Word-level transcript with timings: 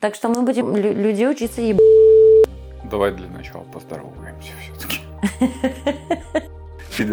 Так 0.00 0.14
что 0.14 0.28
мы 0.28 0.42
будем 0.42 0.76
лю- 0.76 0.92
людей 0.94 1.28
учиться 1.28 1.60
еб... 1.60 1.78
Давай 2.84 3.10
для 3.12 3.28
начала 3.28 3.64
поздороваемся 3.64 4.52
все-таки. 4.62 5.00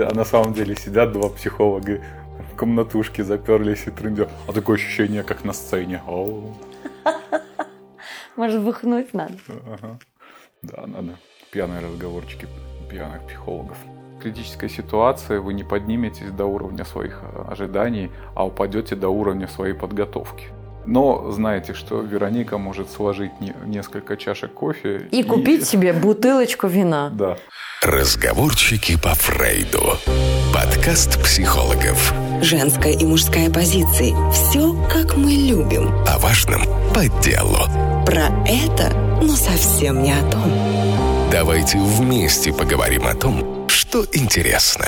А 0.02 0.14
на 0.14 0.24
самом 0.26 0.54
деле 0.54 0.76
сидят 0.76 1.12
два 1.12 1.30
психолога 1.30 2.02
в 2.52 2.56
комнатушке, 2.56 3.24
заперлись 3.24 3.88
и 3.88 3.92
трындят. 3.92 4.30
А 4.48 4.54
такое 4.54 4.76
ощущение, 4.78 5.24
как 5.24 5.44
на 5.44 5.54
сцене. 5.54 6.02
Может, 8.36 8.62
выхнуть 8.62 9.14
надо. 9.14 9.34
ага. 9.74 10.00
Да, 10.62 10.86
надо. 10.88 11.16
Пьяные 11.52 11.82
разговорчики 11.82 12.48
пьяных 12.90 13.26
психологов. 13.28 13.78
В 14.18 14.22
критической 14.22 14.70
ситуации 14.70 15.38
вы 15.40 15.54
не 15.54 15.64
подниметесь 15.64 16.32
до 16.32 16.46
уровня 16.46 16.86
своих 16.86 17.22
э, 17.24 17.46
ожиданий, 17.52 18.12
а 18.36 18.46
упадете 18.46 18.96
до 18.96 19.10
уровня 19.10 19.48
своей 19.48 19.74
подготовки. 19.74 20.46
Но 20.86 21.32
знаете, 21.32 21.74
что 21.74 22.02
Вероника 22.02 22.58
может 22.58 22.92
сложить 22.92 23.40
не- 23.42 23.56
несколько 23.66 24.18
чашек 24.18 24.54
кофе 24.54 25.08
И 25.12 25.24
купить 25.24 25.68
себе 25.68 25.94
бутылочку 25.94 26.68
вина. 26.68 27.10
Да. 27.12 27.38
Разговорчики 27.82 28.98
по 29.02 29.10
Фрейду. 29.16 29.98
Подкаст 30.54 31.22
психологов. 31.24 32.14
Женская 32.42 32.94
и 32.94 33.06
мужская 33.06 33.50
позиции. 33.52 34.14
Все, 34.32 34.74
как 34.92 35.18
мы 35.18 35.32
любим. 35.32 35.90
О 36.08 36.20
важном 36.20 36.62
по 36.94 37.08
делу. 37.24 37.58
Про 38.06 38.28
это, 38.48 38.96
но 39.22 39.30
совсем 39.36 40.04
не 40.04 40.12
о 40.14 40.32
том. 40.32 40.52
Давайте 41.32 41.78
вместе 41.80 42.54
поговорим 42.54 43.06
о 43.08 43.16
том, 43.16 43.68
что 43.70 44.06
интересно. 44.14 44.86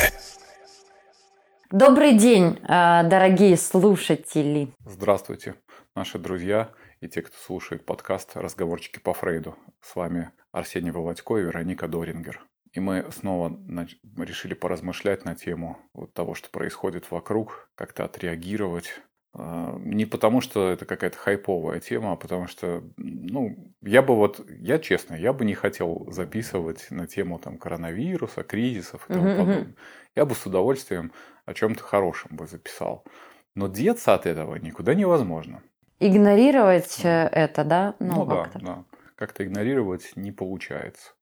Добрый 1.71 2.13
день, 2.17 2.57
э, 2.63 3.03
дорогие 3.03 3.57
слушатели. 3.57 4.69
Здравствуйте, 4.85 5.55
наши 5.97 6.19
друзья 6.19 6.69
и 7.01 7.07
те, 7.07 7.23
кто 7.23 7.35
слушает 7.35 7.83
подкаст 7.83 8.37
«Разговорчики 8.37 8.99
по 8.99 9.13
Фрейду». 9.13 9.57
С 9.81 9.95
вами 9.95 10.29
Арсений 10.51 10.91
Володько 10.91 11.37
и 11.37 11.41
Вероника 11.41 11.87
Дорингер. 11.87 12.45
И 12.71 12.79
мы 12.79 13.07
снова 13.11 13.49
нач- 13.49 13.97
решили 14.15 14.53
поразмышлять 14.53 15.25
на 15.25 15.33
тему 15.33 15.79
вот 15.95 16.13
того, 16.13 16.35
что 16.35 16.51
происходит 16.51 17.09
вокруг, 17.09 17.71
как-то 17.73 18.05
отреагировать. 18.05 19.01
А, 19.33 19.75
Не 19.79 20.05
потому, 20.05 20.39
что 20.39 20.69
это 20.69 20.85
какая-то 20.85 21.17
хайповая 21.17 21.79
тема, 21.79 22.11
а 22.11 22.15
потому 22.15 22.45
что, 22.45 22.83
ну, 22.97 23.73
я 23.81 24.03
бы 24.03 24.15
вот, 24.15 24.47
я 24.51 24.77
честно, 24.77 25.15
я 25.15 25.33
бы 25.33 25.45
не 25.45 25.55
хотел 25.55 26.05
записывать 26.11 26.91
на 26.91 27.07
тему 27.07 27.39
там 27.39 27.57
коронавируса, 27.57 28.43
кризисов 28.43 29.09
и 29.09 29.13
тому 29.13 29.29
мгм. 29.29 29.31
подобное. 29.31 29.75
Я 30.15 30.25
бы 30.25 30.35
с 30.35 30.45
удовольствием 30.45 31.11
о 31.45 31.55
чем-то 31.55 31.81
хорошем 31.81 32.35
бы 32.37 32.45
записал. 32.45 33.03
Но 33.55 33.67
деться 33.67 34.13
от 34.13 34.27
этого 34.27 34.57
никуда 34.57 34.93
невозможно. 34.93 35.63
Игнорировать 35.99 37.01
э, 37.03 37.27
это, 37.31 37.63
да? 37.63 37.95
Ну, 37.99 38.25
да, 38.25 38.43
как-то. 38.43 38.59
да. 38.59 38.83
Как-то 39.15 39.43
игнорировать 39.43 40.11
не 40.15 40.31
получается. 40.31 41.13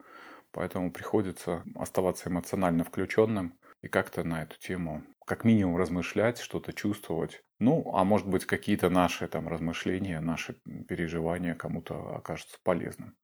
Поэтому 0.52 0.92
приходится 0.92 1.64
оставаться 1.76 2.30
эмоционально 2.30 2.84
включенным 2.84 3.53
и 3.81 3.88
как-то 3.88 4.23
на 4.23 4.44
эту 4.44 4.59
тему 4.59 5.03
как 5.26 5.44
минимум 5.44 5.78
размышлять, 5.78 6.40
что-то 6.40 6.72
чувствовать. 6.72 7.42
Ну, 7.59 7.92
а 7.94 8.03
может 8.03 8.28
быть, 8.28 8.46
какие-то 8.46 8.90
наши 8.90 9.28
там 9.28 9.48
размышления, 9.48 10.20
наши 10.20 10.56
переживания 10.88 11.56
кому-то 11.56 12.16
окажутся 12.16 12.58
полезным. 12.64 13.16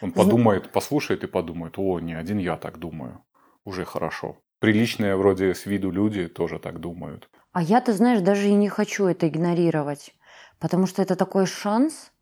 Он 0.00 0.12
подумает, 0.12 0.72
послушает 0.72 1.24
и 1.24 1.28
подумает, 1.28 1.74
о, 1.76 2.00
не 2.00 2.14
один 2.14 2.38
я 2.38 2.56
так 2.56 2.78
думаю. 2.78 3.22
Уже 3.64 3.84
хорошо. 3.84 4.38
Приличные 4.58 5.16
вроде 5.16 5.54
с 5.54 5.66
виду 5.66 5.90
люди 5.90 6.26
тоже 6.26 6.58
так 6.58 6.80
думают. 6.80 7.28
А 7.52 7.62
я, 7.62 7.80
ты 7.80 7.92
знаешь, 7.92 8.20
даже 8.20 8.48
и 8.48 8.54
не 8.54 8.68
хочу 8.68 9.06
это 9.06 9.28
игнорировать, 9.28 10.14
потому 10.58 10.86
что 10.86 11.02
это 11.02 11.16
такой 11.16 11.46
шанс. 11.46 12.12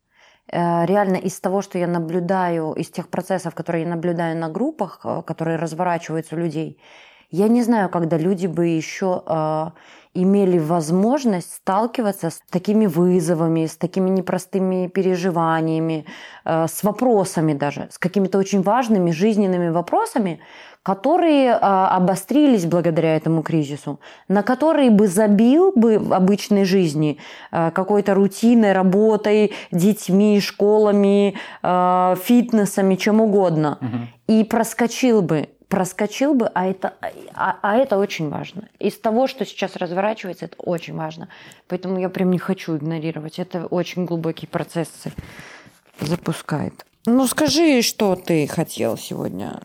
Э, 0.51 0.85
Реально 0.85 1.17
из 1.17 1.39
того, 1.39 1.61
что 1.61 1.77
я 1.77 1.87
наблюдаю, 1.87 2.73
из 2.73 2.89
тех 2.89 3.07
процессов, 3.09 3.55
которые 3.55 3.83
я 3.83 3.89
наблюдаю 3.89 4.37
на 4.37 4.49
группах, 4.49 4.99
э, 5.03 5.21
которые 5.25 5.57
разворачиваются 5.57 6.35
у 6.35 6.39
людей, 6.39 6.79
я 7.31 7.47
не 7.47 7.63
знаю, 7.63 7.89
когда 7.89 8.17
люди 8.17 8.47
бы 8.47 8.67
еще 8.67 9.23
э, 9.25 9.71
имели 10.15 10.57
возможность 10.57 11.53
сталкиваться 11.53 12.29
с 12.29 12.41
такими 12.49 12.87
вызовами, 12.87 13.65
с 13.65 13.77
такими 13.77 14.09
непростыми 14.09 14.87
переживаниями, 14.87 16.05
э, 16.45 16.67
с 16.67 16.83
вопросами 16.83 17.53
даже, 17.53 17.87
с 17.91 17.97
какими-то 17.99 18.37
очень 18.37 18.61
важными 18.61 19.11
жизненными 19.11 19.69
вопросами, 19.69 20.39
которые 20.83 21.49
э, 21.49 21.57
обострились 21.59 22.65
благодаря 22.65 23.15
этому 23.17 23.43
кризису, 23.43 23.99
на 24.29 24.41
которые 24.41 24.89
бы 24.89 25.07
забил 25.07 25.73
бы 25.75 25.99
в 25.99 26.13
обычной 26.13 26.63
жизни 26.63 27.17
э, 27.51 27.71
какой-то 27.71 28.13
рутинной 28.13 28.71
работой, 28.71 29.53
детьми, 29.71 30.39
школами, 30.39 31.35
фитнесами, 31.61 32.95
чем 32.95 33.21
угодно, 33.21 33.79
и 34.27 34.43
проскочил 34.43 35.21
бы 35.21 35.49
проскочил 35.67 36.33
бы, 36.33 36.47
а 36.53 36.67
это, 36.67 36.95
а, 37.33 37.57
а 37.61 37.75
это 37.75 37.97
очень 37.97 38.29
важно. 38.29 38.69
Из 38.79 38.97
того, 38.97 39.27
что 39.27 39.45
сейчас 39.45 39.75
разворачивается, 39.75 40.45
это 40.45 40.55
очень 40.57 40.95
важно. 40.95 41.29
Поэтому 41.67 41.99
я 41.99 42.09
прям 42.09 42.31
не 42.31 42.39
хочу 42.39 42.77
игнорировать. 42.77 43.39
Это 43.39 43.65
очень 43.65 44.05
глубокие 44.05 44.49
процессы 44.49 45.11
запускает. 45.99 46.85
Ну 47.05 47.27
скажи, 47.27 47.81
что 47.81 48.15
ты 48.15 48.47
хотел 48.47 48.97
сегодня 48.97 49.61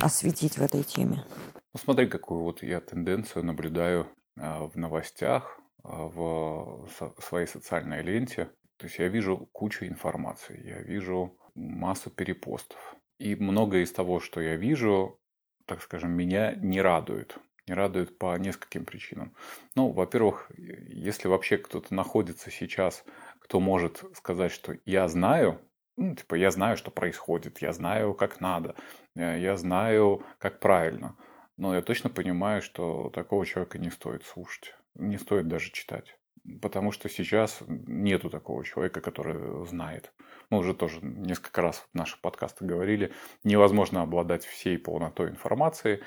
осветить 0.00 0.58
в 0.58 0.62
этой 0.62 0.82
теме. 0.82 1.24
Ну, 1.72 1.80
смотри, 1.82 2.06
какую 2.06 2.42
вот 2.42 2.62
я 2.62 2.80
тенденцию 2.80 3.44
наблюдаю 3.44 4.08
а, 4.38 4.66
в 4.66 4.76
новостях, 4.76 5.58
а, 5.82 6.06
в 6.06 6.88
своей 7.18 7.46
социальной 7.46 8.02
ленте. 8.02 8.50
То 8.78 8.86
есть 8.86 8.98
я 8.98 9.08
вижу 9.08 9.48
кучу 9.52 9.86
информации, 9.86 10.60
я 10.66 10.82
вижу 10.82 11.38
массу 11.54 12.10
перепостов. 12.10 12.78
И 13.18 13.34
многое 13.34 13.82
из 13.82 13.92
того, 13.92 14.20
что 14.20 14.40
я 14.40 14.56
вижу, 14.56 15.18
так 15.66 15.82
скажем, 15.82 16.12
меня 16.12 16.54
не 16.54 16.80
радует. 16.80 17.36
Не 17.66 17.74
радует 17.74 18.16
по 18.16 18.36
нескольким 18.38 18.84
причинам. 18.84 19.34
Ну, 19.74 19.90
во-первых, 19.90 20.50
если 20.56 21.26
вообще 21.26 21.58
кто-то 21.58 21.92
находится 21.94 22.50
сейчас, 22.50 23.04
кто 23.40 23.58
может 23.58 24.04
сказать, 24.14 24.52
что 24.52 24.76
я 24.84 25.08
знаю, 25.08 25.60
ну, 25.96 26.14
типа, 26.14 26.34
я 26.36 26.50
знаю, 26.50 26.76
что 26.76 26.90
происходит, 26.90 27.58
я 27.62 27.72
знаю, 27.72 28.14
как 28.14 28.40
надо, 28.40 28.76
э, 29.14 29.40
я 29.40 29.56
знаю, 29.56 30.22
как 30.38 30.60
правильно. 30.60 31.16
Но 31.56 31.74
я 31.74 31.82
точно 31.82 32.10
понимаю, 32.10 32.62
что 32.62 33.10
такого 33.10 33.46
человека 33.46 33.78
не 33.78 33.90
стоит 33.90 34.24
слушать, 34.24 34.74
не 34.94 35.16
стоит 35.16 35.48
даже 35.48 35.72
читать. 35.72 36.18
Потому 36.62 36.92
что 36.92 37.08
сейчас 37.08 37.62
нету 37.66 38.30
такого 38.30 38.64
человека, 38.64 39.00
который 39.00 39.66
знает. 39.66 40.12
Мы 40.50 40.58
уже 40.58 40.74
тоже 40.74 41.00
несколько 41.02 41.62
раз 41.62 41.86
в 41.92 41.96
наших 41.96 42.20
подкастах 42.20 42.68
говорили, 42.68 43.12
невозможно 43.44 44.02
обладать 44.02 44.44
всей 44.44 44.78
полнотой 44.78 45.30
информации, 45.30 46.02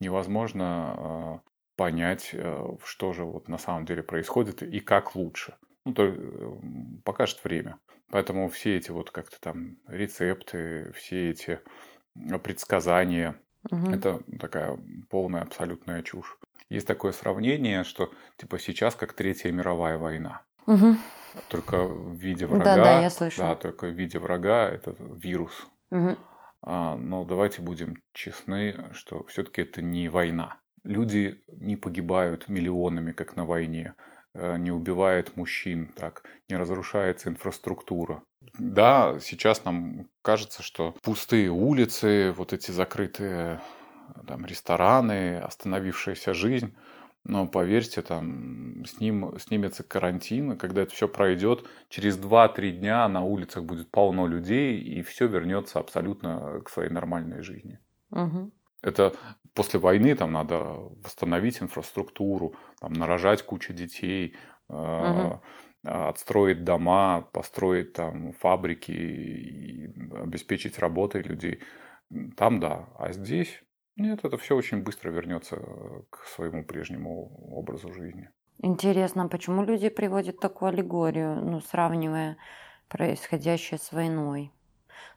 невозможно 0.00 1.40
э, 1.44 1.48
понять, 1.76 2.30
э, 2.32 2.76
что 2.84 3.12
же 3.12 3.24
вот 3.24 3.48
на 3.48 3.58
самом 3.58 3.84
деле 3.86 4.02
происходит 4.02 4.62
и 4.62 4.80
как 4.80 5.14
лучше. 5.14 5.56
Ну, 5.84 5.94
то, 5.94 6.04
э, 6.04 6.52
покажет 7.04 7.42
время. 7.44 7.78
Поэтому 8.10 8.48
все 8.48 8.76
эти 8.76 8.90
вот 8.90 9.10
как-то 9.10 9.40
там 9.40 9.78
рецепты, 9.88 10.92
все 10.92 11.30
эти 11.30 11.60
предсказания, 12.42 13.40
Мгм. 13.70 13.92
это 13.92 14.22
такая 14.38 14.78
полная 15.10 15.42
абсолютная 15.42 16.02
чушь. 16.02 16.38
Есть 16.68 16.86
такое 16.86 17.12
сравнение, 17.12 17.84
что 17.84 18.12
типа 18.36 18.58
сейчас 18.58 18.94
как 18.94 19.12
Третья 19.14 19.50
мировая 19.52 19.98
война. 19.98 20.42
Мгм. 20.66 20.98
Только 21.48 21.84
в 21.84 22.14
виде 22.14 22.46
Да, 22.46 22.54
врага. 22.54 22.76
да, 22.76 23.02
я 23.02 23.10
слышала. 23.10 23.48
Да, 23.48 23.54
только 23.56 23.86
в 23.86 23.90
виде 23.92 24.18
врага 24.18 24.68
этот 24.68 24.96
вирус. 24.98 25.66
Мгм. 25.90 26.16
А, 26.62 26.96
но 26.96 27.24
давайте 27.24 27.60
будем 27.60 27.96
честны, 28.12 28.90
что 28.92 29.24
все-таки 29.24 29.62
это 29.62 29.82
не 29.82 30.08
война. 30.08 30.60
Люди 30.82 31.42
не 31.48 31.76
погибают 31.76 32.48
миллионами, 32.48 33.12
как 33.12 33.36
на 33.36 33.44
войне. 33.44 33.94
Э, 34.34 34.56
Не 34.58 34.72
убивает 34.72 35.36
мужчин 35.36 35.92
так, 35.94 36.24
не 36.48 36.56
разрушается 36.56 37.28
инфраструктура. 37.28 38.22
Да, 38.58 39.18
сейчас 39.20 39.64
нам 39.64 40.08
кажется, 40.22 40.62
что 40.62 40.94
пустые 41.02 41.50
улицы, 41.50 42.32
вот 42.36 42.52
эти 42.52 42.70
закрытые 42.70 43.60
там, 44.26 44.44
рестораны, 44.44 45.38
остановившаяся 45.38 46.34
жизнь, 46.34 46.74
но 47.24 47.46
поверьте, 47.48 48.02
там 48.02 48.84
с 48.84 49.00
ним 49.00 49.38
снимется 49.38 49.82
карантин, 49.82 50.52
и 50.52 50.56
когда 50.56 50.82
это 50.82 50.92
все 50.94 51.08
пройдет, 51.08 51.66
через 51.88 52.16
2-3 52.18 52.72
дня 52.72 53.08
на 53.08 53.22
улицах 53.24 53.64
будет 53.64 53.90
полно 53.90 54.26
людей, 54.26 54.78
и 54.80 55.02
все 55.02 55.26
вернется 55.26 55.78
абсолютно 55.80 56.60
к 56.64 56.68
своей 56.70 56.90
нормальной 56.90 57.42
жизни. 57.42 57.80
Мгм. 58.10 58.52
Это 58.82 59.14
после 59.54 59.80
войны 59.80 60.14
там 60.14 60.32
надо 60.32 60.56
восстановить 60.58 61.62
инфраструктуру, 61.62 62.54
там, 62.80 62.92
нарожать 62.92 63.42
кучу 63.42 63.72
детей, 63.72 64.36
Мгм. 64.98 65.34
отстроить 65.82 66.64
дома, 66.64 67.22
построить 67.32 67.92
там 67.92 68.32
фабрики 68.32 68.90
и 68.92 69.86
обеспечить 70.14 70.78
работой 70.78 71.22
людей. 71.22 71.60
Там 72.36 72.60
да, 72.60 72.88
а 72.98 73.12
здесь 73.12 73.62
нет, 73.96 74.24
это 74.24 74.36
все 74.38 74.56
очень 74.56 74.82
быстро 74.82 75.10
вернется 75.10 75.56
к 76.10 76.24
своему 76.26 76.64
прежнему 76.64 77.30
образу 77.50 77.92
жизни. 77.92 78.28
Интересно, 78.58 79.28
почему 79.28 79.64
люди 79.64 79.88
приводят 79.88 80.38
такую 80.38 80.70
аллегорию, 80.70 81.36
ну, 81.44 81.60
сравнивая 81.60 82.36
происходящее 82.88 83.78
с 83.78 83.92
войной. 83.92 84.52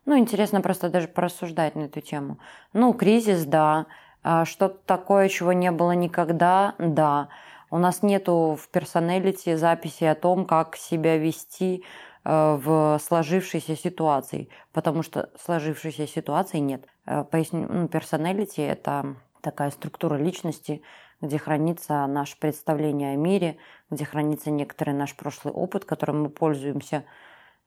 Ну, 0.05 0.17
интересно 0.17 0.61
просто 0.61 0.89
даже 0.89 1.07
порассуждать 1.07 1.75
на 1.75 1.83
эту 1.83 2.01
тему. 2.01 2.39
Ну, 2.73 2.93
кризис, 2.93 3.45
да. 3.45 3.87
А 4.23 4.45
что-то 4.45 4.79
такое, 4.85 5.29
чего 5.29 5.53
не 5.53 5.71
было 5.71 5.91
никогда, 5.91 6.75
да. 6.79 7.29
У 7.69 7.77
нас 7.77 8.01
нету 8.03 8.57
в 8.59 8.69
персоналити 8.69 9.55
записи 9.55 10.05
о 10.05 10.15
том, 10.15 10.45
как 10.45 10.75
себя 10.75 11.17
вести 11.17 11.83
э, 11.83 12.06
в 12.27 12.99
сложившейся 12.99 13.75
ситуации, 13.75 14.49
потому 14.73 15.03
что 15.03 15.29
сложившейся 15.39 16.07
ситуации 16.07 16.57
нет. 16.57 16.85
Э, 17.05 17.23
поясню, 17.23 17.67
ну, 17.69 17.87
персоналити– 17.87 18.61
это 18.61 19.15
такая 19.41 19.71
структура 19.71 20.15
личности, 20.15 20.81
где 21.21 21.37
хранится 21.37 22.05
наше 22.07 22.37
представление 22.39 23.13
о 23.13 23.15
мире, 23.15 23.57
где 23.89 24.05
хранится 24.05 24.51
некоторый 24.51 24.93
наш 24.93 25.15
прошлый 25.15 25.53
опыт, 25.53 25.85
которым 25.85 26.23
мы 26.23 26.29
пользуемся– 26.29 27.05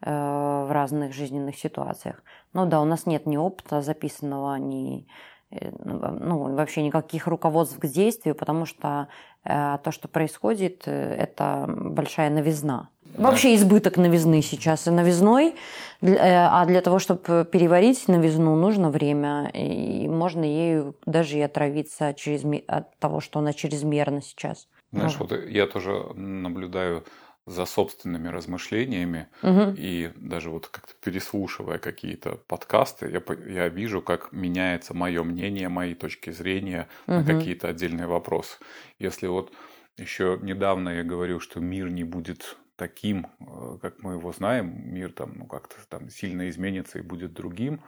Э, 0.02 0.64
в 0.66 0.72
разных 0.72 1.12
жизненных 1.12 1.58
ситуациях. 1.58 2.22
Ну 2.54 2.64
да, 2.64 2.80
у 2.80 2.86
нас 2.86 3.04
нет 3.04 3.26
ни 3.26 3.36
опыта 3.36 3.82
записанного, 3.82 4.56
ни 4.56 5.06
э, 5.50 5.70
ну, 5.84 6.54
вообще 6.54 6.82
никаких 6.82 7.26
руководств 7.26 7.78
к 7.78 7.86
действию, 7.86 8.34
потому 8.34 8.64
что 8.64 9.08
э, 9.44 9.76
то, 9.84 9.92
что 9.92 10.08
происходит, 10.08 10.84
э, 10.86 10.92
это 10.92 11.66
большая 11.68 12.30
новизна. 12.30 12.88
Вообще 13.16 13.54
избыток 13.54 13.96
новизны 13.96 14.42
сейчас 14.42 14.86
и 14.86 14.90
новизной, 14.90 15.54
э, 16.00 16.16
а 16.18 16.64
для 16.66 16.80
того, 16.80 16.98
чтобы 16.98 17.46
переварить 17.50 18.08
новизну, 18.08 18.56
нужно 18.56 18.90
время, 18.90 19.50
и 19.54 20.08
можно 20.08 20.44
ею 20.44 20.96
даже 21.06 21.38
и 21.38 21.40
отравиться 21.40 22.14
через, 22.14 22.44
от 22.66 22.96
того, 22.98 23.20
что 23.20 23.38
она 23.40 23.52
чрезмерна 23.52 24.22
сейчас. 24.22 24.68
Знаешь, 24.92 25.16
ну. 25.18 25.26
вот 25.26 25.48
я 25.48 25.66
тоже 25.66 25.92
наблюдаю 26.14 27.04
за 27.46 27.64
собственными 27.64 28.28
размышлениями 28.28 29.28
угу. 29.42 29.74
и 29.76 30.10
даже 30.16 30.50
вот 30.50 30.68
как-то 30.68 30.92
переслушивая 31.02 31.78
какие-то 31.78 32.38
подкасты, 32.46 33.10
я, 33.10 33.22
я 33.50 33.68
вижу, 33.68 34.02
как 34.02 34.30
меняется 34.30 34.94
мое 34.94 35.22
мнение, 35.24 35.68
мои 35.68 35.94
точки 35.94 36.30
зрения 36.30 36.88
угу. 37.06 37.16
на 37.16 37.24
какие-то 37.24 37.68
отдельные 37.68 38.06
вопросы. 38.06 38.58
Если 38.98 39.26
вот 39.26 39.52
еще 39.96 40.38
недавно 40.42 40.90
я 40.90 41.02
говорил, 41.02 41.40
что 41.40 41.60
мир 41.60 41.90
не 41.90 42.04
будет 42.04 42.56
таким, 42.80 43.26
э, 43.40 43.78
как 43.82 44.02
мы 44.02 44.14
его 44.14 44.32
знаем, 44.32 44.90
мир 44.90 45.12
там 45.12 45.34
ну 45.36 45.46
как-то 45.46 45.76
там 45.90 46.08
сильно 46.08 46.48
изменится 46.48 46.98
и 46.98 47.02
будет 47.02 47.34
другим, 47.34 47.82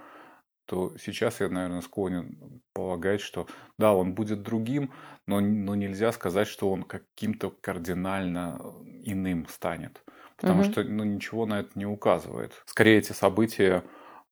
то 0.66 0.94
сейчас 0.98 1.40
я, 1.40 1.48
наверное, 1.48 1.80
склонен 1.80 2.60
полагать, 2.74 3.22
что 3.22 3.46
да, 3.78 3.94
он 3.94 4.14
будет 4.14 4.42
другим, 4.42 4.92
но, 5.26 5.40
но 5.40 5.74
нельзя 5.74 6.12
сказать, 6.12 6.46
что 6.46 6.70
он 6.70 6.82
каким-то 6.82 7.50
кардинально 7.50 8.60
иным 9.02 9.46
станет. 9.48 10.04
Потому 10.36 10.60
угу. 10.60 10.70
что 10.70 10.84
ну, 10.84 11.04
ничего 11.04 11.46
на 11.46 11.60
это 11.60 11.70
не 11.74 11.86
указывает. 11.86 12.52
Скорее, 12.66 12.98
эти 12.98 13.12
события 13.12 13.82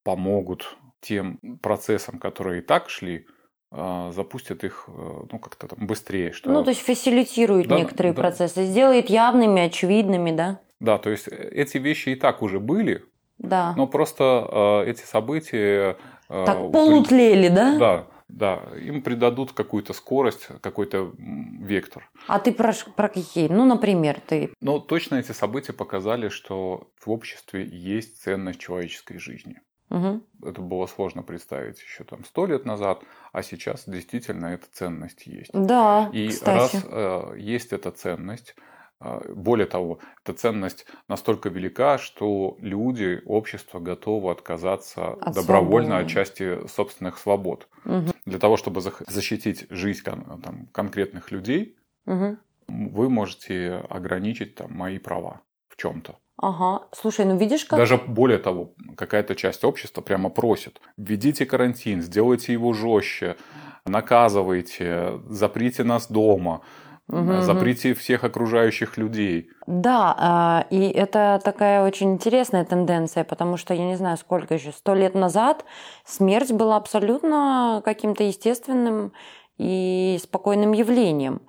помогут 0.02 0.76
тем 1.00 1.38
процессам, 1.62 2.18
которые 2.18 2.60
и 2.60 2.64
так 2.64 2.90
шли, 2.90 3.26
запустят 3.72 4.64
их 4.64 4.84
э, 4.88 5.22
ну, 5.30 5.38
как-то 5.38 5.68
там 5.68 5.86
быстрее. 5.86 6.32
Что... 6.32 6.50
Ну, 6.50 6.64
то 6.64 6.70
есть 6.70 6.82
фасилитирует 6.82 7.68
да, 7.68 7.78
некоторые 7.78 8.12
да. 8.12 8.20
процессы, 8.20 8.64
сделает 8.64 9.08
явными, 9.10 9.62
очевидными, 9.62 10.32
да? 10.32 10.60
Да, 10.80 10.98
то 10.98 11.10
есть 11.10 11.28
э, 11.28 11.50
эти 11.52 11.78
вещи 11.78 12.10
и 12.10 12.14
так 12.16 12.42
уже 12.42 12.58
были, 12.58 13.04
да. 13.38 13.74
но 13.76 13.86
просто 13.86 14.82
э, 14.84 14.90
эти 14.90 15.02
события 15.02 15.96
а, 16.28 16.46
так 16.46 16.72
полутлели, 16.72 17.48
да? 17.48 17.78
Да, 17.78 18.06
да, 18.28 18.62
им 18.80 19.02
придадут 19.02 19.52
какую-то 19.52 19.92
скорость, 19.92 20.48
какой-то 20.60 21.12
вектор. 21.16 22.10
А 22.26 22.38
ты 22.38 22.52
про, 22.52 22.72
про 22.96 23.08
какие? 23.08 23.48
Ну, 23.48 23.64
например, 23.64 24.20
ты... 24.26 24.52
Ну, 24.60 24.80
точно 24.80 25.16
эти 25.16 25.32
события 25.32 25.72
показали, 25.72 26.28
что 26.28 26.88
в 26.98 27.10
обществе 27.10 27.64
есть 27.64 28.22
ценность 28.22 28.60
человеческой 28.60 29.18
жизни. 29.18 29.60
Угу. 29.90 30.48
Это 30.48 30.60
было 30.62 30.86
сложно 30.86 31.22
представить 31.22 31.80
еще 31.80 32.04
там 32.04 32.24
сто 32.24 32.46
лет 32.46 32.64
назад, 32.64 33.02
а 33.32 33.42
сейчас 33.42 33.88
действительно 33.88 34.46
эта 34.46 34.66
ценность 34.72 35.26
есть. 35.26 35.50
Да, 35.52 36.10
И 36.12 36.28
кстати. 36.28 36.76
раз 36.76 36.84
э, 36.88 37.34
есть 37.38 37.72
эта 37.72 37.90
ценность, 37.90 38.54
а, 39.00 39.20
более 39.34 39.66
того, 39.66 39.98
эта 40.22 40.34
ценность 40.34 40.86
настолько 41.08 41.48
велика, 41.48 41.98
что 41.98 42.56
люди, 42.60 43.22
общество 43.24 43.80
готово 43.80 44.30
отказаться 44.30 45.12
от 45.12 45.34
добровольно 45.34 45.88
свободы. 45.88 46.04
от 46.04 46.10
части 46.10 46.66
собственных 46.68 47.18
свобод. 47.18 47.68
Угу. 47.84 48.12
Для 48.26 48.38
того, 48.38 48.56
чтобы 48.56 48.82
защитить 48.82 49.66
жизнь 49.70 50.04
там, 50.04 50.68
конкретных 50.72 51.30
людей, 51.32 51.78
угу. 52.04 52.36
вы 52.68 53.08
можете 53.08 53.84
ограничить 53.88 54.54
там, 54.54 54.72
мои 54.72 54.98
права 54.98 55.40
в 55.68 55.76
чем-то. 55.76 56.16
Ага. 56.40 56.86
Слушай, 56.92 57.26
ну 57.26 57.36
видишь, 57.36 57.66
как... 57.66 57.78
Даже 57.78 57.98
более 57.98 58.38
того, 58.38 58.72
какая-то 58.96 59.34
часть 59.34 59.62
общества 59.62 60.00
прямо 60.00 60.30
просит. 60.30 60.80
Введите 60.96 61.44
карантин, 61.44 62.00
сделайте 62.00 62.52
его 62.52 62.72
жестче, 62.72 63.36
наказывайте, 63.84 65.20
заприте 65.28 65.84
нас 65.84 66.10
дома 66.10 66.62
угу, 67.10 67.40
запрете 67.42 67.94
всех 67.94 68.24
окружающих 68.24 68.96
людей. 68.96 69.50
Да, 69.66 70.14
а, 70.16 70.66
и 70.70 70.88
это 70.88 71.40
такая 71.44 71.84
очень 71.84 72.12
интересная 72.12 72.64
тенденция, 72.64 73.24
потому 73.24 73.56
что 73.56 73.74
я 73.74 73.84
не 73.84 73.96
знаю, 73.96 74.16
сколько 74.16 74.54
еще, 74.54 74.72
сто 74.72 74.94
лет 74.94 75.14
назад 75.14 75.64
смерть 76.04 76.52
была 76.52 76.76
абсолютно 76.76 77.82
каким-то 77.84 78.24
естественным 78.24 79.12
и 79.58 80.18
спокойным 80.22 80.72
явлением. 80.72 81.42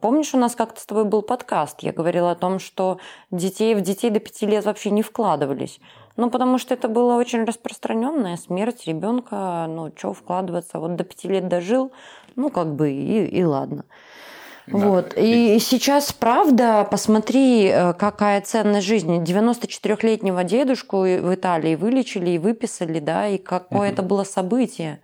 Помнишь, 0.00 0.34
у 0.34 0.38
нас 0.38 0.54
как-то 0.54 0.80
с 0.80 0.86
тобой 0.86 1.04
был 1.04 1.22
подкаст, 1.22 1.80
я 1.80 1.92
говорила 1.92 2.32
о 2.32 2.34
том, 2.34 2.58
что 2.58 2.98
детей 3.30 3.74
в 3.74 3.80
детей 3.80 4.10
до 4.10 4.20
пяти 4.20 4.44
лет 4.46 4.64
вообще 4.64 4.90
не 4.90 5.02
вкладывались. 5.02 5.80
Ну, 6.16 6.30
потому 6.30 6.58
что 6.58 6.74
это 6.74 6.88
была 6.88 7.16
очень 7.16 7.44
распространенная 7.44 8.36
смерть 8.36 8.86
ребенка, 8.86 9.66
ну, 9.68 9.92
что 9.96 10.12
вкладываться, 10.12 10.80
вот 10.80 10.96
до 10.96 11.04
пяти 11.04 11.28
лет 11.28 11.48
дожил, 11.48 11.92
ну, 12.34 12.50
как 12.50 12.74
бы 12.74 12.90
и, 12.90 13.24
и 13.24 13.44
ладно. 13.44 13.84
Вот. 14.70 15.14
И 15.16 15.58
сейчас, 15.60 16.12
правда, 16.12 16.86
посмотри, 16.90 17.68
э, 17.68 17.92
какая 17.94 18.40
ценность 18.40 18.86
жизни. 18.86 19.22
94-летнего 19.22 20.44
дедушку 20.44 20.98
в 21.02 21.34
Италии 21.34 21.74
вылечили 21.74 22.30
и 22.30 22.38
выписали, 22.38 22.98
да, 22.98 23.28
и 23.28 23.38
какое 23.38 23.90
это 23.90 24.02
было 24.02 24.24
событие, 24.24 25.00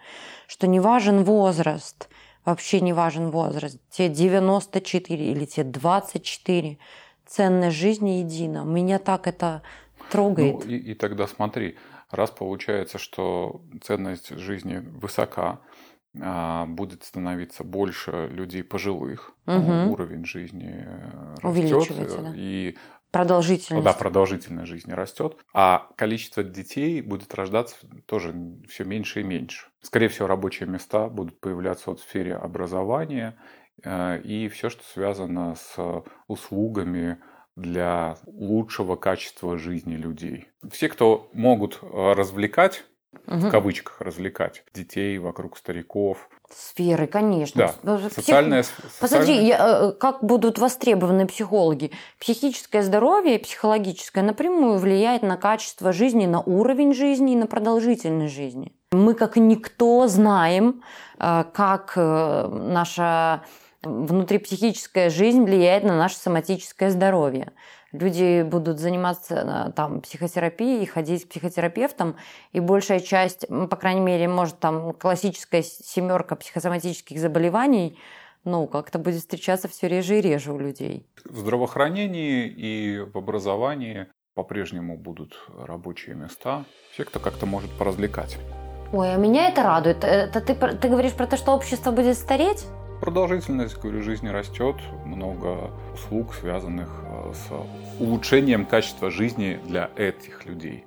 что 0.46 0.66
не 0.66 0.80
важен 0.80 1.24
возраст, 1.24 2.08
вообще 2.44 2.80
не 2.80 2.92
важен 2.92 3.30
возраст. 3.30 3.78
Те 3.90 4.08
94 4.08 5.24
или 5.24 5.44
те 5.44 5.64
24, 5.64 6.78
ценность 7.26 7.76
жизни 7.76 8.10
едина. 8.18 8.64
Меня 8.64 8.98
так 8.98 9.26
это 9.26 9.62
трогает. 10.10 10.64
Ну, 10.64 10.70
и, 10.70 10.76
и 10.76 10.94
тогда 10.94 11.26
смотри, 11.26 11.76
раз 12.10 12.30
получается, 12.30 12.98
что 12.98 13.62
ценность 13.82 14.30
жизни 14.30 14.76
высока, 14.76 15.60
а, 16.20 16.66
будет 16.66 17.02
становиться 17.02 17.64
больше 17.64 18.28
людей 18.32 18.62
пожилых, 18.62 19.32
угу. 19.46 19.92
уровень 19.92 20.24
жизни 20.24 20.86
э, 20.86 21.34
Увеличивается, 21.42 22.22
да. 22.22 22.32
и 22.36 22.76
продолжительность. 23.18 23.84
Да, 23.84 23.92
продолжительность 23.92 24.68
жизни 24.68 24.92
растет, 24.92 25.36
а 25.52 25.88
количество 25.96 26.42
детей 26.42 27.00
будет 27.00 27.34
рождаться 27.34 27.76
тоже 28.06 28.34
все 28.68 28.84
меньше 28.84 29.20
и 29.20 29.24
меньше. 29.24 29.68
Скорее 29.80 30.08
всего, 30.08 30.26
рабочие 30.26 30.68
места 30.68 31.08
будут 31.08 31.40
появляться 31.40 31.90
в 31.90 32.00
сфере 32.00 32.34
образования 32.34 33.36
э, 33.82 34.20
и 34.22 34.48
все, 34.48 34.68
что 34.70 34.82
связано 34.84 35.54
с 35.54 36.04
услугами 36.26 37.18
для 37.56 38.16
лучшего 38.26 38.96
качества 38.96 39.58
жизни 39.58 39.94
людей. 39.94 40.48
Все, 40.70 40.88
кто 40.88 41.30
могут 41.32 41.78
э, 41.82 42.12
развлекать 42.12 42.84
угу. 43.26 43.36
в 43.36 43.50
кавычках 43.50 44.00
развлекать 44.00 44.64
детей 44.74 45.18
вокруг 45.18 45.56
стариков. 45.56 46.28
Сферы, 46.52 47.06
конечно. 47.06 47.74
Да. 47.82 47.98
Псих... 47.98 48.12
Социальная, 48.12 48.64
Посмотри, 49.00 49.26
социальная... 49.26 49.46
Я, 49.46 49.78
э, 49.88 49.92
как 49.92 50.22
будут 50.22 50.58
востребованы 50.58 51.26
психологи. 51.26 51.90
Психическое 52.20 52.82
здоровье 52.82 53.36
и 53.36 53.38
психологическое 53.38 54.22
напрямую 54.22 54.78
влияет 54.78 55.22
на 55.22 55.36
качество 55.36 55.92
жизни, 55.92 56.26
на 56.26 56.40
уровень 56.40 56.94
жизни 56.94 57.32
и 57.32 57.36
на 57.36 57.46
продолжительность 57.46 58.34
жизни. 58.34 58.72
Мы, 58.92 59.14
как 59.14 59.36
никто, 59.36 60.06
знаем, 60.06 60.82
э, 61.18 61.44
как 61.52 61.94
э, 61.96 62.48
наша 62.48 63.42
внутрипсихическая 63.82 65.10
жизнь 65.10 65.42
влияет 65.44 65.84
на 65.84 65.96
наше 65.96 66.16
соматическое 66.16 66.90
здоровье 66.90 67.52
люди 67.94 68.42
будут 68.42 68.78
заниматься 68.78 69.68
э, 69.68 69.72
там 69.72 70.00
психотерапией, 70.00 70.84
ходить 70.86 71.24
к 71.24 71.28
психотерапевтам, 71.28 72.16
и 72.52 72.60
большая 72.60 73.00
часть, 73.00 73.46
по 73.48 73.76
крайней 73.76 74.00
мере, 74.00 74.28
может 74.28 74.58
там 74.58 74.92
классическая 74.92 75.62
семерка 75.62 76.36
психосоматических 76.36 77.18
заболеваний, 77.18 77.98
ну, 78.44 78.66
как-то 78.66 78.98
будет 78.98 79.20
встречаться 79.20 79.68
все 79.68 79.88
реже 79.88 80.18
и 80.18 80.20
реже 80.20 80.52
у 80.52 80.58
людей. 80.58 81.06
В 81.24 81.38
здравоохранении 81.38 82.46
и 82.46 82.98
в 83.00 83.16
образовании 83.16 84.08
по-прежнему 84.34 84.98
будут 84.98 85.38
рабочие 85.56 86.14
места. 86.14 86.64
Все, 86.92 87.04
кто 87.04 87.20
как-то 87.20 87.46
может 87.46 87.70
поразвлекать. 87.78 88.36
Ой, 88.92 89.14
а 89.14 89.16
меня 89.16 89.48
это 89.48 89.62
радует. 89.62 90.04
Это 90.04 90.40
ты, 90.40 90.54
ты 90.54 90.88
говоришь 90.88 91.14
про 91.14 91.26
то, 91.26 91.36
что 91.36 91.52
общество 91.52 91.90
будет 91.90 92.16
стареть? 92.16 92.66
Продолжительность 93.00 93.78
говорю, 93.78 94.02
жизни 94.02 94.28
растет, 94.28 94.76
много 95.04 95.70
услуг, 95.92 96.34
связанных 96.34 96.88
э, 97.02 97.32
с 97.34 98.00
улучшением 98.00 98.64
качества 98.66 99.10
жизни 99.10 99.60
для 99.66 99.90
этих 99.96 100.46
людей. 100.46 100.86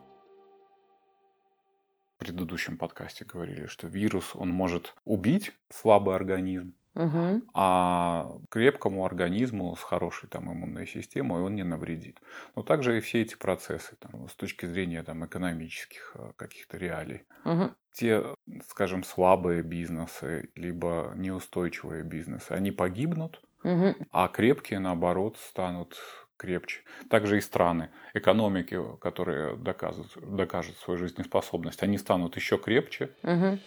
В 2.16 2.20
предыдущем 2.20 2.78
подкасте 2.78 3.26
говорили, 3.26 3.68
что 3.68 3.88
вирус, 3.88 4.32
он 4.36 4.50
может 4.50 4.96
убить 5.06 5.52
слабый 5.70 6.16
организм, 6.16 6.74
Угу. 6.98 7.44
а 7.54 8.32
крепкому 8.50 9.06
организму 9.06 9.76
с 9.76 9.84
хорошей 9.84 10.28
там, 10.30 10.52
иммунной 10.52 10.88
системой 10.88 11.44
он 11.44 11.54
не 11.56 11.64
навредит. 11.64 12.20
Но 12.56 12.64
также 12.64 12.98
и 12.98 13.02
все 13.02 13.22
эти 13.22 13.36
процессы 13.36 13.96
там, 14.00 14.28
с 14.28 14.34
точки 14.34 14.66
зрения 14.66 15.04
там, 15.04 15.24
экономических 15.24 16.16
э, 16.16 16.32
каких-то 16.36 16.78
реалий. 16.78 17.24
Угу. 17.46 17.70
Те, 17.94 18.24
скажем, 18.68 19.04
слабые 19.04 19.62
бизнесы, 19.62 20.50
либо 20.56 21.14
неустойчивые 21.16 22.04
бизнесы, 22.04 22.52
они 22.52 22.72
погибнут, 22.72 23.42
Угу. 23.64 23.96
а 24.12 24.28
крепкие, 24.28 24.80
наоборот, 24.80 25.38
станут 25.38 25.98
крепче. 26.38 26.82
Также 27.10 27.38
и 27.38 27.42
страны, 27.42 27.90
экономики, 28.14 28.80
которые 29.02 29.56
доказывают, 29.56 30.14
докажут 30.36 30.78
свою 30.78 30.98
жизнеспособность, 31.00 31.84
они 31.84 31.98
станут 31.98 32.36
еще 32.36 32.58
крепче, 32.58 33.10
Угу. 33.24 33.60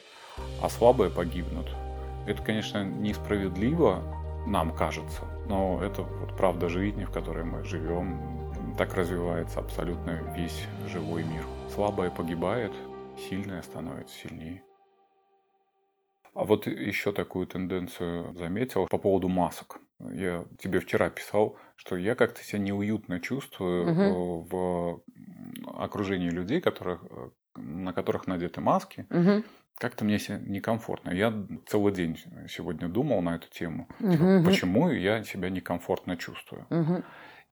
а 0.63 0.69
слабые 0.69 1.11
погибнут. 1.11 1.69
Это, 2.27 2.43
конечно, 2.43 2.85
несправедливо, 2.85 4.03
нам 4.47 4.75
кажется, 4.75 5.23
но 5.47 5.83
это 5.83 6.03
вот 6.03 6.37
правда 6.37 6.69
жизни, 6.69 7.05
в 7.05 7.11
которой 7.11 7.45
мы 7.45 7.65
живем. 7.65 8.41
Так 8.79 8.95
развивается 8.95 9.61
абсолютно 9.61 10.11
весь 10.37 10.67
живой 10.87 11.25
мир. 11.25 11.45
Слабое 11.75 12.11
погибает, 12.11 12.73
сильное 13.29 13.63
становится 13.63 14.15
сильнее. 14.17 14.63
А 16.35 16.45
вот 16.45 16.67
еще 16.67 17.13
такую 17.13 17.47
тенденцию 17.47 18.35
заметил 18.35 18.87
по 18.87 18.99
поводу 18.99 19.29
масок. 19.29 19.81
Я 19.99 20.47
тебе 20.59 20.81
вчера 20.81 21.11
писал, 21.11 21.59
что 21.77 21.97
я 21.97 22.15
как-то 22.15 22.43
себя 22.43 22.61
неуютно 22.61 23.21
чувствую 23.21 23.89
э, 23.89 24.13
в 24.51 25.03
окружении 25.67 26.31
людей, 26.31 26.61
которых, 26.61 27.05
э, 27.11 27.31
на 27.57 27.93
которых 27.93 28.27
надеты 28.27 28.61
маски. 28.61 29.07
Угу. 29.11 29.45
Как-то 29.81 30.05
мне 30.05 30.19
некомфортно. 30.47 31.11
Я 31.11 31.33
целый 31.67 31.95
день 31.95 32.19
сегодня 32.51 32.87
думал 32.87 33.23
на 33.23 33.37
эту 33.37 33.49
тему. 33.49 33.89
Мгм, 33.99 34.13
Типа, 34.13 34.43
почему 34.45 34.91
я 34.91 35.25
себя 35.25 35.49
некомфортно 35.49 36.19
чувствую? 36.19 36.67
Угу. 36.69 37.03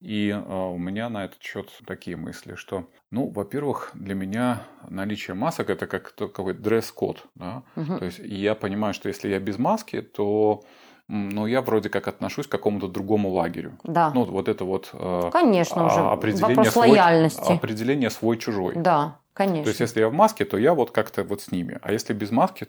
И 0.00 0.28
э, 0.28 0.38
у 0.38 0.76
меня 0.76 1.08
на 1.08 1.24
этот 1.24 1.42
счет 1.42 1.70
такие 1.86 2.18
мысли, 2.18 2.54
что, 2.54 2.84
ну, 3.10 3.28
во-первых, 3.30 3.92
для 3.94 4.14
меня 4.14 4.62
наличие 4.90 5.34
масок 5.34 5.70
это 5.70 5.86
как 5.86 6.12
такой 6.12 6.52
дресс-код, 6.52 7.24
да? 7.34 7.62
Угу. 7.76 7.96
То 7.98 8.04
есть 8.04 8.18
я 8.18 8.54
понимаю, 8.54 8.92
что 8.92 9.08
если 9.08 9.30
я 9.30 9.40
без 9.40 9.58
маски, 9.58 10.02
то 10.02 10.62
ну, 11.08 11.46
я 11.46 11.62
вроде 11.62 11.88
как 11.88 12.06
отношусь 12.08 12.46
к 12.46 12.50
какому-то 12.50 12.88
другому 12.88 13.30
лагерю. 13.30 13.78
Да. 13.84 14.12
Ну, 14.14 14.24
вот 14.24 14.48
это 14.48 14.66
вот 14.66 14.90
э, 14.92 15.30
Конечно, 15.32 15.86
уже 15.86 16.00
а, 16.00 16.12
определение 16.12 16.56
вопрос 16.56 16.74
свой, 16.74 16.90
лояльности. 16.90 17.52
определение 17.52 18.10
свой-чужой. 18.10 18.74
Да, 18.76 19.18
конечно. 19.38 19.64
То 19.64 19.68
есть, 19.68 19.80
если 19.80 20.00
я 20.00 20.08
в 20.08 20.12
маске, 20.12 20.44
то 20.44 20.58
я 20.58 20.74
вот 20.74 20.90
как-то 20.90 21.24
вот 21.24 21.40
с 21.40 21.52
ними. 21.52 21.78
А 21.82 21.92
если 21.92 22.12
без 22.14 22.30
маски, 22.30 22.66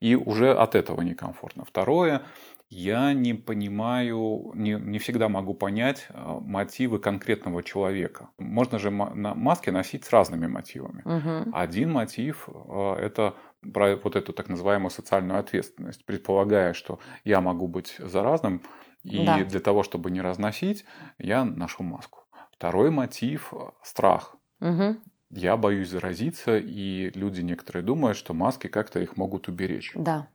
и 0.00 0.14
уже 0.14 0.54
от 0.54 0.74
этого 0.74 1.02
некомфортно. 1.02 1.64
Второе, 1.64 2.22
я 2.70 3.12
не 3.12 3.34
понимаю, 3.34 4.52
не, 4.54 4.72
не 4.80 4.98
всегда 4.98 5.28
могу 5.28 5.54
понять 5.54 6.06
э, 6.08 6.38
мотивы 6.40 6.98
конкретного 6.98 7.62
человека. 7.62 8.28
Можно 8.38 8.78
же 8.78 8.90
на 8.90 9.34
маски 9.34 9.70
носить 9.70 10.04
с 10.04 10.10
разными 10.10 10.46
мотивами. 10.46 11.02
Мгм. 11.04 11.54
Один 11.54 11.92
мотив 11.92 12.48
э,– 12.48 12.94
это 13.00 13.34
про 13.74 13.96
вот 13.96 14.16
эту 14.16 14.32
так 14.32 14.48
называемую 14.48 14.90
социальную 14.90 15.38
ответственность, 15.40 16.06
предполагая, 16.06 16.72
что 16.72 16.98
я 17.24 17.40
могу 17.40 17.68
быть 17.68 17.96
заразным, 17.98 18.62
и 19.04 19.26
Да. 19.26 19.44
для 19.44 19.60
того, 19.60 19.82
чтобы 19.82 20.10
не 20.10 20.22
разносить, 20.22 20.84
я 21.18 21.44
ношу 21.44 21.82
маску. 21.82 22.20
Второй 22.52 22.90
мотив– 22.90 23.52
страх. 23.82 24.36
Мгм. 24.60 25.02
Я 25.32 25.56
боюсь 25.56 25.88
заразиться, 25.88 26.58
и 26.58 27.10
люди 27.14 27.40
некоторые 27.40 27.82
думают, 27.82 28.16
что 28.18 28.34
маски 28.34 28.68
как-то 28.68 29.00
их 29.00 29.16
могут 29.16 29.48
уберечь. 29.48 29.92
Да. 29.94 30.31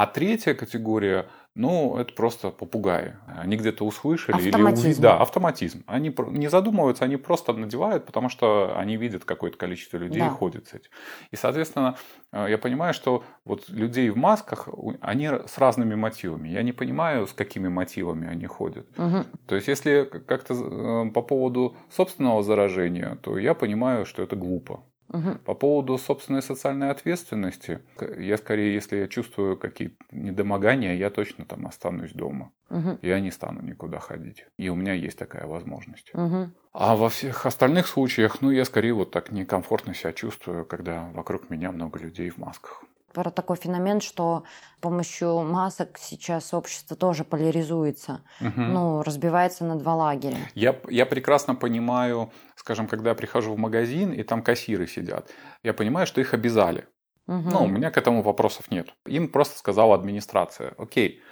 А 0.00 0.06
третья 0.06 0.54
категория, 0.54 1.26
ну, 1.54 1.98
это 1.98 2.14
просто 2.14 2.48
попугаи. 2.48 3.16
Они 3.26 3.56
где-то 3.58 3.84
услышали 3.84 4.40
или 4.40 4.48
Автоматизм. 4.48 4.86
увидели. 4.86 5.02
Да, 5.02 5.18
автоматизм. 5.18 5.84
Они 5.86 6.14
не 6.28 6.48
задумываются, 6.48 7.04
они 7.04 7.18
просто 7.18 7.52
надевают, 7.52 8.06
потому 8.06 8.30
что 8.30 8.78
они 8.78 8.96
видят 8.96 9.26
какое-то 9.26 9.58
количество 9.58 9.98
людей 9.98 10.20
Да. 10.22 10.28
и 10.28 10.30
ходят 10.30 10.68
с 10.68 10.72
этим. 10.72 10.90
И, 11.32 11.36
соответственно, 11.36 11.96
э, 12.32 12.46
я 12.48 12.56
понимаю, 12.56 12.94
что 12.94 13.24
вот 13.44 13.68
людей 13.68 14.08
в 14.08 14.16
масках, 14.16 14.68
они 15.02 15.28
с 15.46 15.58
разными 15.58 15.96
мотивами. 15.96 16.48
Я 16.48 16.62
не 16.62 16.72
понимаю, 16.72 17.26
с 17.26 17.34
какими 17.34 17.68
мотивами 17.68 18.26
они 18.26 18.46
ходят. 18.46 18.86
Мгм. 18.96 19.26
То 19.46 19.54
есть, 19.54 19.68
если 19.68 20.04
как-то 20.26 20.54
э, 20.54 21.10
по 21.10 21.20
поводу 21.20 21.76
собственного 21.90 22.42
заражения, 22.42 23.18
то 23.22 23.36
я 23.36 23.52
понимаю, 23.52 24.06
что 24.06 24.22
это 24.22 24.34
глупо. 24.34 24.80
Мгм. 25.10 25.38
По 25.38 25.54
поводу 25.54 25.98
собственной 25.98 26.40
социальной 26.40 26.90
ответственности, 26.90 27.80
я 28.18 28.36
скорее, 28.36 28.74
если 28.74 28.96
я 28.96 29.08
чувствую 29.08 29.56
какие-то 29.56 29.96
недомогания, 30.12 30.94
я 30.94 31.10
точно 31.10 31.44
там 31.44 31.66
останусь 31.66 32.12
дома. 32.12 32.52
Мгм. 32.68 32.98
Я 33.02 33.18
не 33.18 33.32
стану 33.32 33.60
никуда 33.60 33.98
ходить. 33.98 34.46
И 34.56 34.68
у 34.68 34.76
меня 34.76 34.92
есть 34.92 35.18
такая 35.18 35.46
возможность. 35.46 36.10
Мгм. 36.14 36.54
А 36.72 36.94
во 36.94 37.08
всех 37.08 37.44
остальных 37.44 37.88
случаях, 37.88 38.40
ну, 38.40 38.52
я 38.52 38.64
скорее 38.64 38.92
вот 38.92 39.10
так 39.10 39.32
некомфортно 39.32 39.94
себя 39.94 40.12
чувствую, 40.12 40.64
когда 40.64 41.10
вокруг 41.12 41.50
меня 41.50 41.72
много 41.72 41.98
людей 41.98 42.30
в 42.30 42.38
масках. 42.38 42.84
Про 43.12 43.32
такой 43.32 43.56
феномен, 43.56 44.00
что 44.00 44.44
с 44.78 44.80
помощью 44.80 45.40
масок 45.40 45.98
сейчас 45.98 46.54
общество 46.54 46.96
тоже 46.96 47.24
поляризуется. 47.24 48.20
Мгм. 48.38 48.72
Ну, 48.72 49.02
разбивается 49.02 49.64
на 49.64 49.74
два 49.76 49.96
лагеря. 49.96 50.36
Я, 50.54 50.76
я 50.88 51.06
прекрасно 51.06 51.56
понимаю, 51.56 52.30
скажем, 52.60 52.86
когда 52.86 53.10
я 53.10 53.14
прихожу 53.16 53.54
в 53.54 53.58
магазин, 53.58 54.12
и 54.12 54.22
там 54.22 54.42
кассиры 54.42 54.86
сидят, 54.86 55.30
я 55.62 55.72
понимаю, 55.72 56.06
что 56.06 56.20
их 56.20 56.34
обязали. 56.34 56.86
Мгм. 57.26 57.50
Ну, 57.50 57.64
у 57.64 57.68
меня 57.68 57.90
к 57.90 57.96
этому 57.96 58.22
вопросов 58.22 58.70
нет. 58.70 58.94
Им 59.06 59.28
просто 59.28 59.58
сказала 59.58 59.94
администрация, 59.94 60.74
окей. 60.76 61.22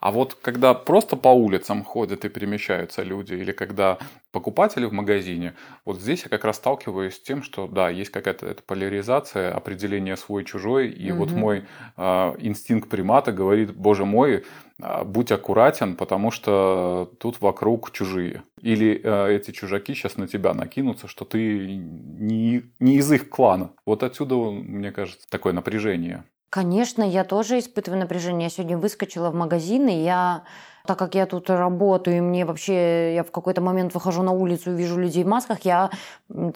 А 0.00 0.10
вот 0.10 0.34
когда 0.34 0.74
просто 0.74 1.16
по 1.16 1.28
улицам 1.28 1.84
ходят 1.84 2.24
и 2.24 2.28
перемещаются 2.28 3.02
люди, 3.02 3.34
или 3.34 3.52
когда 3.52 3.98
покупатели 4.32 4.84
в 4.84 4.92
магазине, 4.92 5.54
вот 5.84 6.00
здесь 6.00 6.22
я 6.24 6.28
как 6.28 6.44
раз 6.44 6.56
сталкиваюсь 6.56 7.14
с 7.14 7.20
тем, 7.20 7.42
что 7.42 7.66
да, 7.66 7.88
есть 7.88 8.10
какая-то 8.10 8.46
эта 8.46 8.62
поляризация, 8.62 9.52
определение 9.54 10.16
свой-чужой, 10.16 10.90
и 10.90 11.10
вот 11.12 11.30
Мгм. 11.30 11.40
мой 11.40 11.64
э, 11.96 12.34
инстинкт 12.38 12.88
примата 12.88 13.32
говорит, 13.32 13.74
боже 13.74 14.04
мой, 14.04 14.44
э, 14.82 15.04
будь 15.04 15.32
аккуратен, 15.32 15.96
потому 15.96 16.30
что 16.30 17.10
тут 17.18 17.40
вокруг 17.40 17.90
чужие. 17.92 18.42
Или 18.60 19.00
э, 19.02 19.34
эти 19.36 19.50
чужаки 19.52 19.94
сейчас 19.94 20.16
на 20.18 20.28
тебя 20.28 20.52
накинутся, 20.54 21.08
что 21.08 21.24
ты 21.24 21.76
не, 21.76 22.62
не 22.78 22.96
из 22.96 23.10
их 23.10 23.28
клана. 23.30 23.72
Вот 23.86 24.02
отсюда, 24.02 24.34
мне 24.36 24.92
кажется, 24.92 25.26
такое 25.30 25.52
напряжение. 25.52 26.24
Конечно, 26.50 27.02
я 27.02 27.24
тоже 27.24 27.58
испытываю 27.58 28.00
напряжение. 28.00 28.44
Я 28.44 28.50
сегодня 28.50 28.78
выскочила 28.78 29.30
в 29.30 29.34
магазин, 29.34 29.88
и 29.88 30.04
я, 30.04 30.44
так 30.86 30.98
как 30.98 31.14
я 31.14 31.26
тут 31.26 31.50
работаю, 31.50 32.18
и 32.18 32.20
мне 32.20 32.44
вообще, 32.44 33.14
я 33.14 33.24
в 33.24 33.32
какой-то 33.32 33.60
момент 33.60 33.92
выхожу 33.94 34.22
на 34.22 34.30
улицу 34.30 34.72
и 34.72 34.76
вижу 34.76 34.98
людей 34.98 35.24
в 35.24 35.26
масках, 35.26 35.64
я 35.64 35.90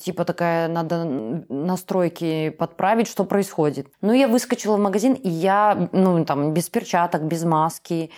типа 0.00 0.25
такая, 0.25 0.68
надо 0.68 1.04
настройки 1.04 2.50
подправить, 2.50 3.09
что 3.09 3.25
происходит. 3.25 3.88
Ну, 4.00 4.12
я 4.12 4.28
выскочила 4.28 4.76
в 4.76 4.80
магазин, 4.80 5.14
и 5.14 5.28
я, 5.28 5.88
ну, 5.92 6.25
там, 6.25 6.54
без 6.54 6.70
перчаток, 6.70 7.23
без 7.23 7.44
маски, 7.44 8.11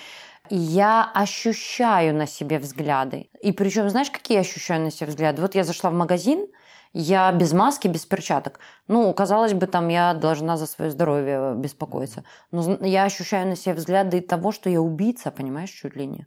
я 0.54 1.10
ощущаю 1.14 2.14
на 2.14 2.26
себе 2.26 2.58
взгляды. 2.58 3.30
И 3.40 3.52
причем, 3.52 3.88
знаешь, 3.88 4.10
какие 4.10 4.36
я 4.36 4.42
ощущаю 4.42 4.82
на 4.82 4.90
себе 4.90 5.08
взгляды? 5.08 5.40
Вот 5.40 5.54
я 5.54 5.64
зашла 5.64 5.88
в 5.88 5.94
магазин, 5.94 6.46
я 6.92 7.32
без 7.32 7.54
маски, 7.54 7.88
без 7.88 8.04
перчаток. 8.04 8.60
Ну, 8.86 9.10
казалось 9.14 9.54
бы, 9.54 9.66
там 9.66 9.88
я 9.88 10.12
должна 10.12 10.58
за 10.58 10.66
свое 10.66 10.90
здоровье 10.90 11.54
беспокоиться. 11.56 12.24
Но 12.50 12.76
я 12.86 13.04
ощущаю 13.04 13.48
на 13.48 13.56
себе 13.56 13.76
взгляды 13.76 14.20
того, 14.20 14.52
что 14.52 14.68
я 14.68 14.82
убийца, 14.82 15.30
понимаешь, 15.30 15.70
чуть 15.70 15.96
ли 15.96 16.06
не. 16.06 16.26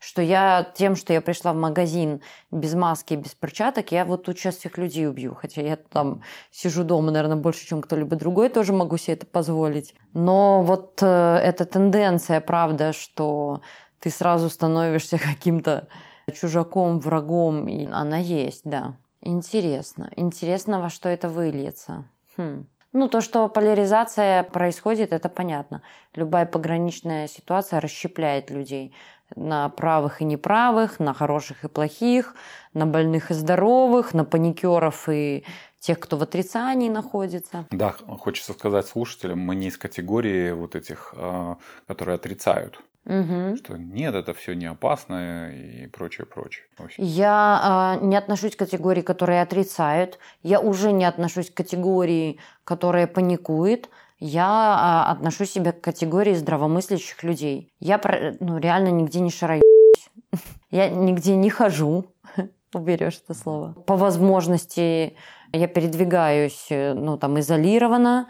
Что 0.00 0.22
я 0.22 0.66
тем, 0.74 0.96
что 0.96 1.12
я 1.12 1.20
пришла 1.20 1.52
в 1.52 1.56
магазин 1.56 2.22
без 2.50 2.72
маски, 2.72 3.12
без 3.14 3.34
перчаток, 3.34 3.92
я 3.92 4.06
вот 4.06 4.24
тут 4.24 4.38
сейчас 4.38 4.56
всех 4.56 4.78
людей 4.78 5.06
убью. 5.06 5.34
Хотя 5.34 5.60
я 5.60 5.76
там 5.76 6.22
сижу 6.50 6.84
дома, 6.84 7.10
наверное, 7.10 7.36
больше, 7.36 7.66
чем 7.66 7.82
кто-либо 7.82 8.16
другой, 8.16 8.48
тоже 8.48 8.72
могу 8.72 8.96
себе 8.96 9.12
это 9.12 9.26
позволить. 9.26 9.94
Но 10.14 10.62
вот 10.62 11.02
э, 11.02 11.36
эта 11.44 11.66
тенденция, 11.66 12.40
правда, 12.40 12.94
что 12.94 13.60
ты 13.98 14.08
сразу 14.08 14.48
становишься 14.48 15.18
каким-то 15.22 15.86
чужаком, 16.32 16.98
врагом, 16.98 17.68
и 17.68 17.84
она 17.84 18.16
есть, 18.16 18.62
да. 18.64 18.96
Интересно. 19.20 20.10
Интересно, 20.16 20.80
во 20.80 20.88
что 20.88 21.10
это 21.10 21.28
выльется. 21.28 22.04
Хм. 22.38 22.66
Ну, 22.92 23.08
то, 23.08 23.20
что 23.20 23.48
поляризация 23.48 24.42
происходит, 24.44 25.12
это 25.12 25.28
понятно. 25.28 25.82
Любая 26.14 26.46
пограничная 26.46 27.28
ситуация 27.28 27.80
расщепляет 27.80 28.50
людей 28.50 28.94
на 29.36 29.68
правых 29.68 30.20
и 30.20 30.24
неправых, 30.24 31.00
на 31.00 31.14
хороших 31.14 31.64
и 31.64 31.68
плохих, 31.68 32.34
на 32.74 32.86
больных 32.86 33.30
и 33.30 33.34
здоровых, 33.34 34.14
на 34.14 34.24
паникеров 34.24 35.08
и 35.08 35.44
тех, 35.78 35.98
кто 35.98 36.16
в 36.16 36.22
отрицании 36.22 36.88
находится. 36.88 37.66
Да, 37.70 37.94
хочется 38.18 38.52
сказать 38.52 38.86
слушателям, 38.86 39.38
мы 39.38 39.56
не 39.56 39.68
из 39.68 39.78
категории 39.78 40.52
вот 40.52 40.76
этих, 40.76 41.14
э, 41.16 41.54
которые 41.86 42.16
отрицают. 42.16 42.80
Мгм. 43.04 43.56
Что 43.56 43.78
нет, 43.78 44.14
это 44.14 44.34
все 44.34 44.52
не 44.52 44.66
опасно 44.66 45.50
и 45.50 45.86
прочее, 45.86 46.26
прочее. 46.26 46.66
Я 46.98 47.60
а, 47.62 47.98
не 48.00 48.14
отношусь 48.14 48.54
к 48.54 48.58
категории, 48.58 49.00
которые 49.00 49.40
отрицают. 49.40 50.18
Я 50.42 50.60
уже 50.60 50.92
не 50.92 51.06
отношусь 51.06 51.50
к 51.50 51.54
категории, 51.54 52.38
которая 52.64 53.06
паникует. 53.06 53.88
Я 54.20 54.46
а, 54.46 55.10
отношу 55.10 55.46
себя 55.46 55.72
к 55.72 55.80
категории 55.80 56.34
здравомыслящих 56.34 57.22
людей. 57.22 57.72
Я 57.80 57.98
ну, 58.40 58.58
реально 58.58 58.88
нигде 58.88 59.20
не 59.20 59.30
шараю. 59.30 59.62
Я 60.70 60.88
нигде 60.88 61.34
не 61.36 61.50
хожу. 61.50 62.04
Уберешь 62.74 63.20
это 63.24 63.34
слово. 63.34 63.72
По 63.86 63.96
возможности 63.96 65.16
я 65.52 65.66
передвигаюсь 65.66 66.66
э, 66.70 66.94
ну, 66.94 67.16
там, 67.16 67.40
изолированно, 67.40 68.28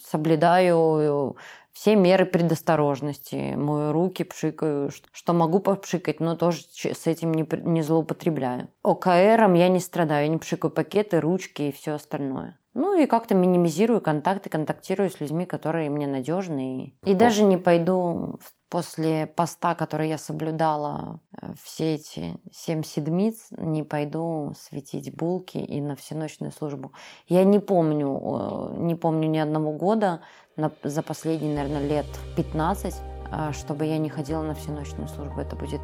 соблюдаю 0.00 1.36
все 1.72 1.94
меры 1.94 2.24
предосторожности. 2.24 3.54
Мою 3.54 3.92
руки, 3.92 4.24
пшикаю, 4.24 4.90
что 5.12 5.32
могу 5.32 5.60
попшикать, 5.60 6.20
но 6.20 6.36
тоже 6.36 6.62
с 6.72 7.06
этим 7.06 7.32
не, 7.32 7.46
не 7.62 7.82
злоупотребляю. 7.82 8.68
ОКРом 8.82 9.54
я 9.54 9.68
не 9.68 9.80
страдаю, 9.80 10.24
я 10.26 10.28
не 10.28 10.38
пшикаю 10.38 10.72
пакеты, 10.72 11.20
ручки 11.20 11.62
и 11.62 11.72
все 11.72 11.92
остальное. 11.92 12.57
Ну 12.74 13.00
и 13.00 13.06
как-то 13.06 13.34
минимизирую 13.34 14.00
контакты, 14.00 14.50
контактирую 14.50 15.10
с 15.10 15.20
людьми, 15.20 15.46
которые 15.46 15.90
мне 15.90 16.06
надежны. 16.06 16.94
И, 17.04 17.10
и 17.10 17.14
даже 17.14 17.42
не 17.42 17.56
пойду 17.56 18.38
после 18.68 19.26
поста, 19.26 19.74
который 19.74 20.08
я 20.08 20.18
соблюдала 20.18 21.20
э, 21.40 21.52
все 21.62 21.94
эти 21.94 22.38
семь 22.52 22.82
седмиц, 22.82 23.48
не 23.50 23.82
пойду 23.82 24.52
светить 24.58 25.14
булки 25.16 25.58
и 25.58 25.80
на 25.80 25.96
всеночную 25.96 26.52
службу. 26.52 26.92
Я 27.26 27.44
не 27.44 27.58
помню, 27.58 28.74
не 28.76 28.94
помню 28.94 29.28
ни 29.28 29.38
одного 29.38 29.72
года 29.72 30.20
на- 30.56 30.72
за 30.82 31.02
последние, 31.02 31.54
наверное, 31.54 31.88
лет 31.88 32.06
15, 32.36 32.94
э, 33.32 33.52
чтобы 33.52 33.86
я 33.86 33.98
не 33.98 34.10
ходила 34.10 34.42
на 34.42 34.54
всеночную 34.54 35.08
службу. 35.08 35.40
Это 35.40 35.56
будет 35.56 35.82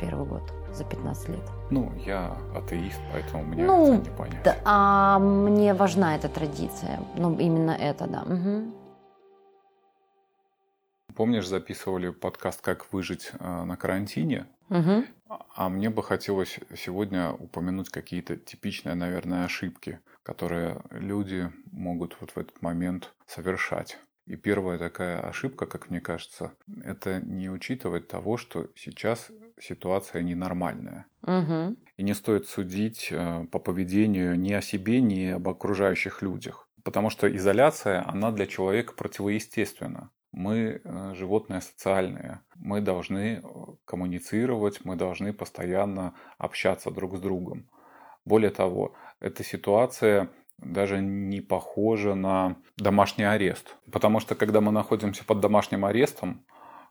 первый 0.00 0.26
год 0.26 0.63
за 0.76 0.84
15 0.84 1.28
лет. 1.28 1.50
ну, 1.70 1.92
я 2.04 2.36
атеист, 2.54 3.00
поэтому 3.12 3.44
мне 3.44 3.64
Ну, 3.64 3.94
это 3.94 4.10
не 4.10 4.16
понять. 4.16 4.42
Да, 4.44 4.56
а 4.64 5.18
мне 5.18 5.74
важна 5.74 6.16
эта 6.16 6.28
традиция. 6.28 7.00
Ну, 7.16 7.38
именно 7.38 7.70
это, 7.72 8.06
да. 8.06 8.22
Мгм. 8.24 8.74
Помнишь, 11.14 11.46
записывали 11.46 12.10
подкаст 12.10 12.60
«Как 12.60 12.92
выжить 12.92 13.30
э, 13.38 13.64
на 13.64 13.76
карантине»? 13.76 14.46
Мгм. 14.68 15.06
А 15.28 15.68
мне 15.68 15.90
бы 15.90 16.02
хотелось 16.02 16.58
сегодня 16.76 17.32
упомянуть 17.32 17.90
какие-то 17.90 18.36
типичные, 18.36 18.94
наверное, 18.94 19.44
ошибки, 19.44 20.00
которые 20.22 20.80
люди 20.90 21.52
могут 21.70 22.16
вот 22.20 22.30
в 22.32 22.38
этот 22.38 22.60
момент 22.62 23.14
совершать. 23.26 23.98
И 24.26 24.36
первая 24.36 24.78
такая 24.78 25.20
ошибка, 25.20 25.66
как 25.66 25.90
мне 25.90 26.00
кажется, 26.00 26.52
это 26.82 27.20
не 27.20 27.50
учитывать 27.50 28.08
того, 28.08 28.36
что 28.36 28.68
сейчас 28.74 29.30
ситуация 29.60 30.22
ненормальная. 30.22 31.06
Мгм. 31.22 31.76
И 31.96 32.02
не 32.02 32.14
стоит 32.14 32.48
судить 32.48 33.08
э, 33.10 33.46
по 33.50 33.58
поведению 33.58 34.38
ни 34.38 34.52
о 34.52 34.60
себе, 34.60 35.00
ни 35.00 35.26
об 35.26 35.48
окружающих 35.48 36.22
людях. 36.22 36.68
Потому 36.82 37.10
что 37.10 37.34
изоляция, 37.34 38.04
она 38.06 38.30
для 38.30 38.46
человека 38.46 38.94
противоестественна. 38.94 40.10
Мы 40.32 40.80
э, 40.82 41.14
животные 41.14 41.60
социальные. 41.60 42.40
Мы 42.56 42.80
должны 42.80 43.40
э, 43.42 43.42
коммуницировать, 43.84 44.84
мы 44.84 44.96
должны 44.96 45.32
постоянно 45.32 46.14
общаться 46.36 46.90
друг 46.90 47.16
с 47.16 47.20
другом. 47.20 47.68
Более 48.24 48.50
того, 48.50 48.94
эта 49.20 49.44
ситуация 49.44 50.28
даже 50.58 51.00
не 51.00 51.40
похожа 51.40 52.14
на 52.14 52.56
домашний 52.76 53.24
арест. 53.24 53.76
Потому 53.90 54.20
что 54.20 54.34
когда 54.34 54.60
мы 54.60 54.72
находимся 54.72 55.24
под 55.24 55.40
домашним 55.40 55.84
арестом, 55.84 56.44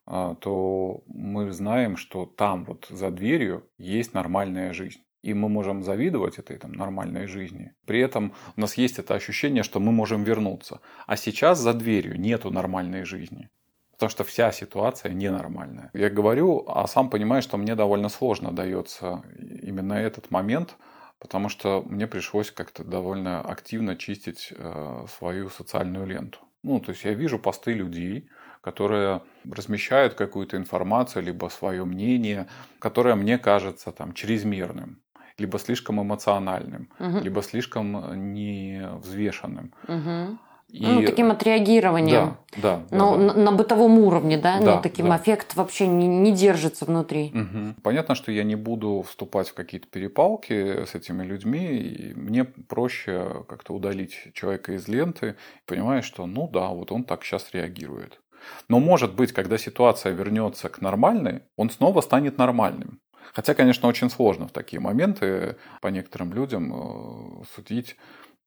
то 0.06 1.04
мы 1.08 1.52
знаем, 1.52 1.98
что 1.98 2.26
там 2.26 2.66
вот 2.66 2.88
за 2.90 3.10
дверью 3.12 3.70
есть 3.78 4.14
нормальная 4.14 4.74
жизнь. 4.74 5.00
И 5.22 5.34
мы 5.34 5.48
можем 5.48 5.84
завидовать 5.84 6.38
этой 6.38 6.58
там, 6.58 6.74
нормальной 6.74 7.28
жизни. 7.28 7.74
При 7.86 8.02
этом 8.02 8.34
у 8.58 8.62
нас 8.62 8.78
есть 8.78 9.00
это 9.00 9.16
ощущение, 9.16 9.64
что 9.64 9.80
мы 9.80 9.94
можем 9.94 10.24
вернуться. 10.24 10.82
А 11.08 11.16
сейчас 11.16 11.60
за 11.60 11.74
дверью 11.74 12.20
нету 12.20 12.52
нормальной 12.52 13.06
жизни. 13.06 13.50
Потому 13.94 14.10
что 14.10 14.26
вся 14.26 14.52
ситуация 14.52 15.14
ненормальная. 15.14 15.90
Я 15.94 16.10
говорю, 16.10 16.66
а 16.68 16.88
сам 16.88 17.10
понимаю, 17.10 17.42
что 17.42 17.56
мне 17.58 17.74
довольно 17.76 18.10
сложно 18.10 18.52
дается 18.52 19.24
именно 19.62 19.94
этот 19.94 20.30
момент, 20.30 20.76
потому 21.20 21.48
что 21.48 21.84
мне 21.88 22.06
пришлось 22.06 22.52
как-то 22.52 22.84
довольно 22.84 23.40
активно 23.40 23.96
чистить 23.96 24.52
э, 24.52 25.06
свою 25.18 25.50
социальную 25.50 26.06
ленту. 26.06 26.40
Ну, 26.64 26.82
то 26.82 26.92
есть 26.92 27.06
я 27.06 27.14
вижу 27.14 27.40
посты 27.40 27.72
людей, 27.72 28.28
которые 28.64 29.22
размещают 29.52 30.14
какую-то 30.14 30.56
информацию, 30.56 31.24
либо 31.24 31.50
свое 31.50 31.84
мнение, 31.84 32.48
которое 32.80 33.16
мне 33.16 33.38
кажется 33.38 33.92
там 33.92 34.14
чрезмерным, 34.14 35.02
либо 35.38 35.60
слишком 35.60 36.02
эмоциональным, 36.02 36.90
Мгм. 36.98 37.24
либо 37.24 37.44
слишком 37.44 38.34
невзвешенным. 38.34 39.74
Мгм. 39.88 40.40
И... 40.70 40.84
Ну, 40.84 41.06
таким 41.06 41.30
отреагированием. 41.30 42.38
Да, 42.58 42.80
да. 42.90 42.98
Но 42.98 43.16
да. 43.16 43.34
на, 43.34 43.34
на 43.34 43.52
бытовом 43.52 44.00
уровне, 44.00 44.38
да? 44.38 44.60
Да, 44.60 44.78
ну, 44.78 44.82
таким 44.82 45.08
да. 45.08 45.16
аффект 45.16 45.56
вообще 45.56 45.86
не, 45.86 46.08
не 46.08 46.32
держится 46.32 46.86
внутри. 46.86 47.30
Мгм. 47.32 47.76
Понятно, 47.84 48.16
что 48.16 48.32
я 48.32 48.44
не 48.44 48.56
буду 48.56 49.06
вступать 49.08 49.50
в 49.50 49.54
какие-то 49.54 49.88
перепалки 49.88 50.86
с 50.86 50.96
этими 50.96 51.24
людьми, 51.24 51.78
и 51.78 52.14
мне 52.16 52.46
проще 52.46 53.44
как-то 53.48 53.74
удалить 53.74 54.16
человека 54.34 54.74
из 54.74 54.88
ленты, 54.88 55.36
понимая, 55.68 56.02
что 56.02 56.26
ну 56.26 56.50
да, 56.52 56.70
вот 56.70 56.92
он 56.92 57.04
так 57.04 57.24
сейчас 57.24 57.54
реагирует. 57.54 58.23
Но 58.70 58.80
может 58.80 59.14
быть, 59.16 59.32
когда 59.32 59.58
ситуация 59.58 60.14
вернется 60.14 60.70
к 60.70 60.82
нормальной, 60.82 61.42
он 61.56 61.70
снова 61.70 62.02
станет 62.02 62.38
нормальным. 62.38 63.00
Хотя, 63.34 63.54
конечно, 63.54 63.88
очень 63.88 64.10
сложно 64.10 64.48
в 64.48 64.52
такие 64.52 64.80
моменты 64.80 65.56
по 65.82 65.88
некоторым 65.88 66.34
людям 66.34 66.74
э, 66.74 67.44
судить, 67.56 67.96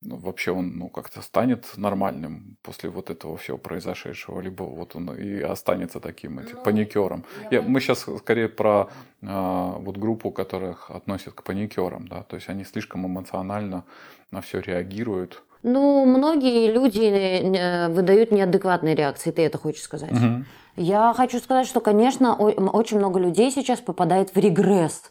ну, 0.02 0.16
вообще 0.16 0.52
он 0.52 0.76
ну, 0.76 0.88
как-то 0.88 1.22
станет 1.22 1.66
нормальным 1.76 2.58
после 2.62 2.90
вот 2.90 3.10
этого 3.10 3.36
всего 3.36 3.58
произошедшего, 3.58 4.40
либо 4.40 4.62
вот 4.62 4.94
он 4.94 5.14
и 5.14 5.40
останется 5.40 6.00
таким 6.00 6.38
этим, 6.38 6.62
паникером. 6.62 7.24
Я, 7.50 7.62
мы 7.62 7.80
сейчас 7.80 8.06
скорее 8.18 8.48
про 8.48 8.90
а, 9.22 9.72
вот 9.78 9.96
группу, 9.96 10.30
которых 10.30 10.90
относят 10.90 11.34
к 11.34 11.42
паникерам, 11.42 12.08
да, 12.08 12.22
то 12.22 12.36
есть 12.36 12.48
они 12.48 12.64
слишком 12.64 13.06
эмоционально 13.06 13.84
на 14.30 14.40
все 14.42 14.60
реагируют. 14.60 15.42
Ну, 15.68 16.04
многие 16.04 16.70
люди 16.70 17.00
э, 17.02 17.88
выдают 17.88 18.30
неадекватные 18.30 18.94
реакции, 18.94 19.32
ты 19.32 19.42
это 19.42 19.58
хочешь 19.58 19.82
сказать? 19.82 20.12
Я 20.76 21.12
хочу 21.16 21.40
сказать, 21.40 21.66
что, 21.66 21.80
конечно, 21.80 22.36
очень 22.36 22.98
много 22.98 23.18
людей 23.18 23.50
сейчас 23.50 23.80
попадает 23.80 24.32
в 24.32 24.38
регресс. 24.38 25.10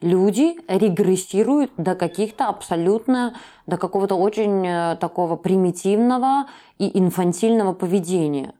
Люди 0.00 0.56
регрессируют 0.66 1.70
до 1.76 1.94
каких-то 1.94 2.48
абсолютно, 2.48 3.36
до 3.66 3.76
какого-то 3.76 4.16
очень 4.16 4.66
э, 4.66 4.96
такого 4.96 5.36
примитивного 5.36 6.46
и 6.78 6.98
инфантильного 6.98 7.72
поведения. 7.72 8.54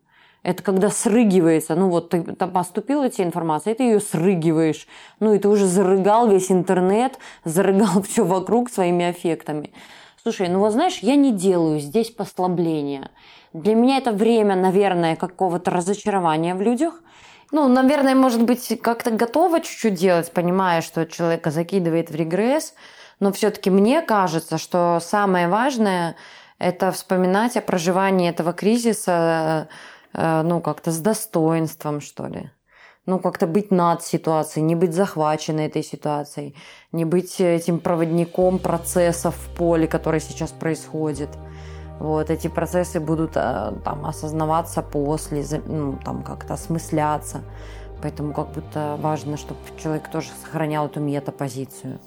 Это 0.45 0.63
когда 0.63 0.91
срыгивается, 0.91 1.75
ну 1.75 1.89
вот 1.89 2.11
ты 2.11 2.23
там 2.23 2.53
поступила 2.53 3.11
тебе 3.11 3.25
информация, 3.25 3.75
и 3.75 3.77
ты 3.77 3.83
ее 3.83 3.99
срыгиваешь. 3.99 4.87
Ну 5.19 5.35
и 5.35 5.41
ты 5.41 5.49
уже 5.49 5.67
зарыгал 5.67 6.29
весь 6.29 6.53
интернет, 6.53 7.19
зарыгал 7.43 8.01
все 8.09 8.25
вокруг 8.25 8.71
своими 8.71 9.07
аффектами. 9.07 9.73
Слушай, 10.27 10.49
ну 10.49 10.59
вот 10.59 10.73
знаешь, 10.73 10.99
я 11.03 11.15
не 11.15 11.31
делаю 11.31 11.79
здесь 11.79 12.11
послабления. 12.11 13.13
Для 13.53 13.77
меня 13.77 13.99
это 13.99 14.11
время, 14.11 14.57
наверное, 14.57 15.15
какого-то 15.15 15.71
разочарования 15.71 16.57
в 16.57 16.61
людях. 16.61 17.01
Ну, 17.53 17.69
наверное, 17.69 18.17
может 18.17 18.43
быть, 18.43 18.77
как-то 18.83 19.13
готова 19.13 19.61
чуть-чуть 19.61 19.95
делать, 19.95 20.33
понимая, 20.33 20.81
что 20.83 21.07
человека 21.07 21.53
закидывает 21.53 22.11
в 22.11 22.17
регресс. 22.17 22.75
Но 23.21 23.31
все-таки 23.31 23.71
мне 23.71 24.03
кажется, 24.03 24.59
что 24.59 24.99
самое 25.01 25.47
важное– 25.47 26.17
это 26.59 26.91
вспоминать 26.91 27.57
о 27.57 27.61
проживании 27.61 28.29
этого 28.29 28.53
кризиса, 28.53 29.69
э, 30.13 30.43
ну, 30.43 30.61
как-то 30.61 30.91
с 30.91 30.99
достоинством, 30.99 32.01
что 32.01 32.27
ли 32.27 32.51
ну, 33.07 33.21
как-то 33.21 33.47
быть 33.47 33.71
над 33.71 34.03
ситуацией, 34.03 34.65
не 34.65 34.75
быть 34.75 34.93
захваченной 34.93 35.67
этой 35.67 35.83
ситуацией, 35.83 36.55
не 36.93 37.05
быть 37.05 37.41
этим 37.41 37.79
проводником 37.79 38.59
процессов 38.59 39.37
в 39.37 39.57
поле, 39.57 39.87
который 39.87 40.21
сейчас 40.21 40.51
происходит. 40.51 41.31
Вот 42.01 42.31
эти 42.31 42.49
процессы 42.49 43.01
будут 43.01 43.37
э, 43.37 43.73
там 43.85 44.05
осознаваться 44.05 44.83
после, 44.83 45.45
ну, 45.67 45.99
там 46.05 46.23
как-то 46.23 46.55
осмысляться. 46.55 47.43
Поэтому 48.03 48.35
как 48.35 48.53
будто 48.53 48.97
важно, 49.01 49.37
чтобы 49.39 49.61
человек 49.81 50.11
тоже 50.11 50.29
сохранял 50.43 50.87
эту 50.87 51.01
метапозицию. 51.01 51.99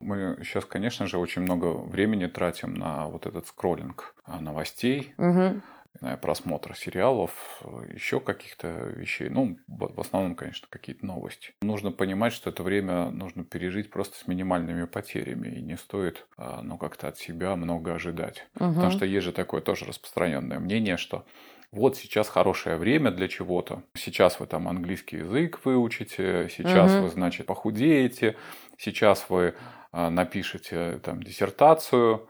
Мы 0.00 0.38
сейчас, 0.42 0.64
конечно 0.64 1.06
же, 1.06 1.18
очень 1.18 1.42
много 1.42 1.66
времени 1.66 2.26
тратим 2.26 2.74
на 2.74 3.08
вот 3.08 3.26
этот 3.26 3.48
скроллинг 3.48 4.14
а, 4.24 4.40
новостей. 4.40 5.12
Мгм. 5.18 5.62
Знаю, 5.98 6.18
просмотра 6.18 6.74
сериалов, 6.74 7.62
еще 7.92 8.20
каких-то 8.20 8.68
вещей. 8.68 9.28
Ну, 9.28 9.58
в 9.66 10.00
основном, 10.00 10.34
конечно, 10.34 10.66
какие-то 10.70 11.06
новости. 11.06 11.54
Нужно 11.62 11.90
понимать, 11.90 12.32
что 12.32 12.50
это 12.50 12.62
время 12.62 13.10
нужно 13.10 13.44
пережить 13.44 13.90
просто 13.90 14.16
с 14.18 14.26
минимальными 14.26 14.84
потерями. 14.84 15.48
И 15.48 15.60
не 15.60 15.76
стоит, 15.76 16.26
а, 16.36 16.62
ну, 16.62 16.78
как-то 16.78 17.08
от 17.08 17.18
себя 17.18 17.56
много 17.56 17.94
ожидать. 17.94 18.46
Угу. 18.54 18.74
Потому 18.74 18.90
что 18.90 19.04
есть 19.04 19.24
же 19.24 19.32
такое 19.32 19.60
тоже 19.60 19.84
распространенное 19.84 20.58
мнение, 20.58 20.96
что 20.96 21.24
вот 21.70 21.96
сейчас 21.96 22.28
хорошее 22.28 22.76
время 22.76 23.10
для 23.10 23.28
чего-то. 23.28 23.82
Сейчас 23.94 24.40
вы 24.40 24.46
там 24.46 24.68
английский 24.68 25.18
язык 25.18 25.60
выучите, 25.64 26.48
сейчас 26.48 26.92
угу. 26.92 27.02
вы, 27.02 27.08
значит, 27.08 27.46
похудеете, 27.46 28.36
сейчас 28.78 29.26
вы 29.28 29.54
напишете 29.92 31.00
там 31.02 31.22
диссертацию. 31.22 32.26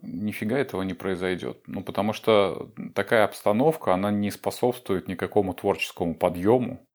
Нифига 0.00 0.58
этого 0.58 0.82
не 0.82 0.94
произойдет. 0.94 1.58
Ну, 1.66 1.82
потому 1.82 2.12
что 2.12 2.72
такая 2.94 3.24
обстановка, 3.24 3.94
она 3.94 4.10
не 4.10 4.30
способствует 4.30 5.08
никакому 5.08 5.54
творческому 5.54 6.14
подъему. 6.14 6.86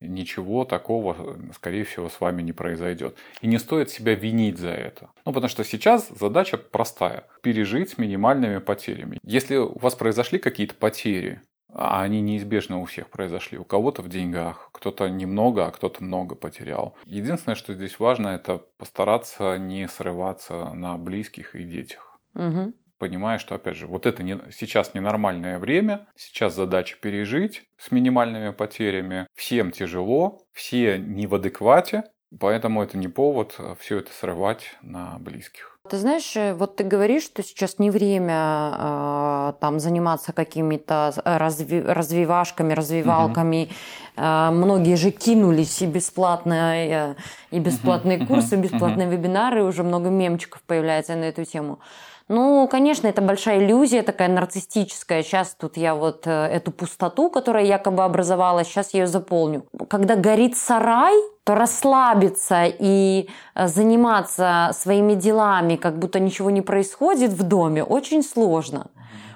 Ничего 0.00 0.64
такого, 0.64 1.38
скорее 1.54 1.84
всего, 1.84 2.08
с 2.08 2.20
вами 2.20 2.42
не 2.42 2.52
произойдет. 2.52 3.16
И 3.40 3.46
не 3.46 3.58
стоит 3.58 3.90
себя 3.90 4.14
винить 4.14 4.58
за 4.58 4.70
это. 4.70 5.10
Ну, 5.24 5.32
потому 5.32 5.48
что 5.48 5.64
сейчас 5.64 6.08
задача 6.08 6.58
простая. 6.58 7.24
Пережить 7.42 7.90
с 7.90 7.98
минимальными 7.98 8.58
потерями. 8.58 9.18
Если 9.22 9.56
у 9.56 9.78
вас 9.78 9.94
произошли 9.94 10.38
какие-то 10.38 10.74
потери, 10.74 11.40
а 11.74 12.02
они 12.02 12.20
неизбежно 12.20 12.80
у 12.80 12.84
всех 12.84 13.08
произошли. 13.08 13.58
У 13.58 13.64
кого-то 13.64 14.02
в 14.02 14.08
деньгах, 14.08 14.70
кто-то 14.72 15.08
немного, 15.08 15.66
а 15.66 15.70
кто-то 15.72 16.04
много 16.04 16.36
потерял. 16.36 16.96
Единственное, 17.04 17.56
что 17.56 17.74
здесь 17.74 17.98
важно, 17.98 18.28
это 18.28 18.58
постараться 18.78 19.58
не 19.58 19.88
срываться 19.88 20.72
на 20.72 20.96
близких 20.96 21.56
и 21.56 21.64
детях. 21.64 22.13
Угу. 22.34 22.74
Понимая, 22.98 23.38
что, 23.38 23.54
опять 23.54 23.76
же, 23.76 23.86
вот 23.86 24.06
это 24.06 24.22
не, 24.22 24.38
сейчас 24.52 24.94
ненормальное 24.94 25.58
время, 25.58 26.06
сейчас 26.16 26.54
задача 26.54 26.96
пережить 27.00 27.64
с 27.76 27.90
минимальными 27.90 28.50
потерями. 28.50 29.26
Всем 29.34 29.72
тяжело, 29.72 30.42
все 30.52 30.98
не 30.98 31.26
в 31.26 31.34
адеквате, 31.34 32.04
поэтому 32.38 32.82
это 32.82 32.96
не 32.96 33.08
повод 33.08 33.58
все 33.80 33.98
это 33.98 34.12
срывать 34.12 34.76
на 34.82 35.18
близких. 35.18 35.74
Ты 35.90 35.98
знаешь, 35.98 36.34
э, 36.34 36.54
вот 36.54 36.76
ты 36.76 36.84
говоришь, 36.84 37.24
что 37.24 37.42
сейчас 37.42 37.78
не 37.78 37.90
время 37.90 38.72
э, 38.72 39.52
там 39.60 39.78
заниматься 39.78 40.32
какими-то 40.32 41.12
разви 41.24 41.82
развивашками, 41.82 42.72
развивалками. 42.72 43.64
Угу. 43.64 43.72
Э, 44.16 44.50
многие 44.50 44.96
же 44.96 45.10
кинулись 45.10 45.82
и 45.82 45.86
бесплатные, 45.86 47.16
и 47.50 47.58
бесплатные 47.58 48.26
курсы, 48.26 48.56
бесплатные 48.56 49.08
вебинары, 49.08 49.64
уже 49.64 49.82
много 49.82 50.10
мемчиков 50.10 50.62
появляется 50.62 51.14
на 51.16 51.24
эту 51.24 51.44
тему. 51.44 51.78
Ну, 52.26 52.66
конечно, 52.68 53.06
это 53.06 53.20
большая 53.20 53.58
иллюзия, 53.58 54.02
такая 54.02 54.28
нарциссическая. 54.28 55.22
Сейчас 55.22 55.54
тут 55.60 55.76
я 55.76 55.94
вот 55.94 56.26
э, 56.26 56.30
эту 56.30 56.72
пустоту, 56.72 57.28
которая 57.28 57.64
якобы 57.64 58.02
образовалась, 58.02 58.66
сейчас 58.66 58.94
я 58.94 59.00
ее 59.00 59.06
заполню. 59.06 59.66
Когда 59.88 60.16
горит 60.16 60.56
сарай, 60.56 61.14
то 61.44 61.54
расслабиться 61.54 62.64
и 62.64 63.28
э, 63.54 63.68
заниматься 63.68 64.70
своими 64.72 65.14
делами, 65.14 65.76
как 65.76 65.98
будто 65.98 66.18
ничего 66.18 66.48
не 66.48 66.62
происходит 66.62 67.32
в 67.32 67.42
доме, 67.42 67.84
очень 67.84 68.22
сложно. 68.22 68.86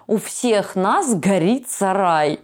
У 0.06 0.16
всех 0.16 0.74
нас 0.74 1.14
горит 1.14 1.68
сарай. 1.68 2.40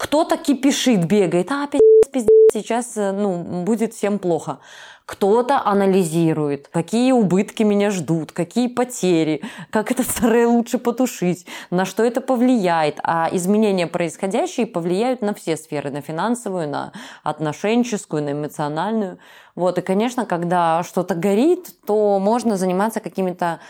Кто-то 0.00 0.38
кипишит, 0.38 1.04
бегает, 1.04 1.52
а, 1.52 1.66
пиздец, 1.66 2.08
пиздец, 2.10 2.30
сейчас 2.54 2.96
э, 2.96 3.12
ну, 3.12 3.64
будет 3.64 3.92
всем 3.92 4.18
плохо. 4.18 4.58
Кто-то 5.04 5.60
анализирует, 5.62 6.68
какие 6.68 7.12
убытки 7.12 7.64
меня 7.64 7.90
ждут, 7.90 8.32
какие 8.32 8.68
потери, 8.68 9.42
как 9.68 9.90
это 9.90 10.02
старое 10.02 10.48
лучше 10.48 10.78
потушить, 10.78 11.46
на 11.70 11.84
что 11.84 12.02
это 12.02 12.22
повлияет. 12.22 12.98
А 13.02 13.28
изменения 13.30 13.86
происходящие 13.86 14.66
повлияют 14.66 15.20
на 15.20 15.34
все 15.34 15.58
сферы, 15.58 15.90
на 15.90 16.00
финансовую, 16.00 16.66
на 16.66 16.92
отношенческую, 17.22 18.22
на 18.22 18.32
эмоциональную. 18.32 19.18
Вот. 19.54 19.76
И, 19.76 19.82
конечно, 19.82 20.24
когда 20.24 20.82
что-то 20.82 21.14
горит, 21.14 21.74
то 21.86 22.18
можно 22.18 22.56
заниматься 22.56 23.00
какими-то 23.00 23.60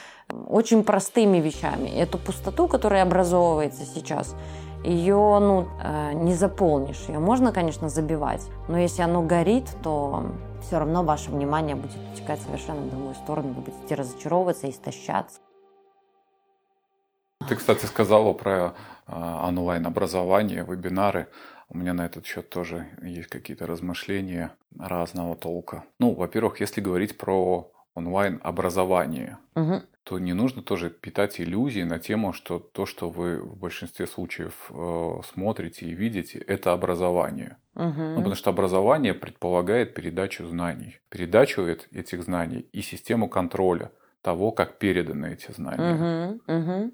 очень 0.48 0.84
простыми 0.84 1.38
вещами. 1.38 1.88
Эту 1.88 2.18
пустоту, 2.18 2.68
которая 2.68 3.02
образовывается 3.02 3.82
сейчас, 3.84 4.36
ее 4.84 5.38
ну, 5.40 5.68
э, 5.82 6.12
не 6.14 6.34
заполнишь. 6.34 7.04
Ее 7.08 7.18
можно, 7.18 7.52
конечно, 7.52 7.88
забивать, 7.88 8.48
но 8.68 8.78
если 8.78 9.02
оно 9.02 9.22
горит, 9.22 9.64
то 9.82 10.26
все 10.62 10.78
равно 10.78 11.02
ваше 11.02 11.30
внимание 11.30 11.76
будет 11.76 11.96
утекать 12.12 12.40
совершенно 12.40 12.80
в 12.82 12.90
другую 12.90 13.14
сторону, 13.14 13.54
вы 13.54 13.62
будете 13.62 13.94
разочаровываться, 13.94 14.68
истощаться. 14.68 15.40
Ты, 17.48 17.56
кстати, 17.56 17.86
сказала 17.86 18.32
про 18.32 18.74
а, 19.06 19.48
онлайн-образование, 19.48 20.64
вебинары. 20.64 21.28
У 21.68 21.78
меня 21.78 21.94
на 21.94 22.04
этот 22.04 22.26
счет 22.26 22.50
тоже 22.50 22.88
есть 23.02 23.28
какие-то 23.28 23.66
размышления 23.66 24.52
разного 24.78 25.36
толка. 25.36 25.84
Ну, 25.98 26.14
во-первых, 26.14 26.60
если 26.60 26.80
говорить 26.80 27.16
про 27.16 27.72
онлайн-образование, 27.94 29.38
угу. 29.54 29.82
То 30.04 30.18
не 30.18 30.32
нужно 30.32 30.62
тоже 30.62 30.90
питать 30.90 31.40
иллюзии 31.40 31.82
на 31.82 31.98
тему, 31.98 32.32
что 32.32 32.58
то, 32.58 32.86
что 32.86 33.10
вы 33.10 33.40
в 33.40 33.56
большинстве 33.56 34.06
случаев 34.06 34.70
э, 34.70 35.20
смотрите 35.32 35.86
и 35.86 35.94
видите, 35.94 36.38
это 36.38 36.72
образование. 36.72 37.58
Угу. 37.74 38.00
Ну, 38.00 38.16
потому 38.16 38.34
что 38.34 38.50
образование 38.50 39.14
предполагает 39.14 39.94
передачу 39.94 40.46
знаний, 40.46 40.98
передачу 41.08 41.62
этих 41.62 42.22
знаний 42.22 42.68
и 42.72 42.82
систему 42.82 43.28
контроля 43.28 43.92
того, 44.22 44.52
как 44.52 44.78
переданы 44.78 45.32
эти 45.32 45.50
знания. 45.52 46.40
Угу. 46.46 46.54
Угу. 46.56 46.92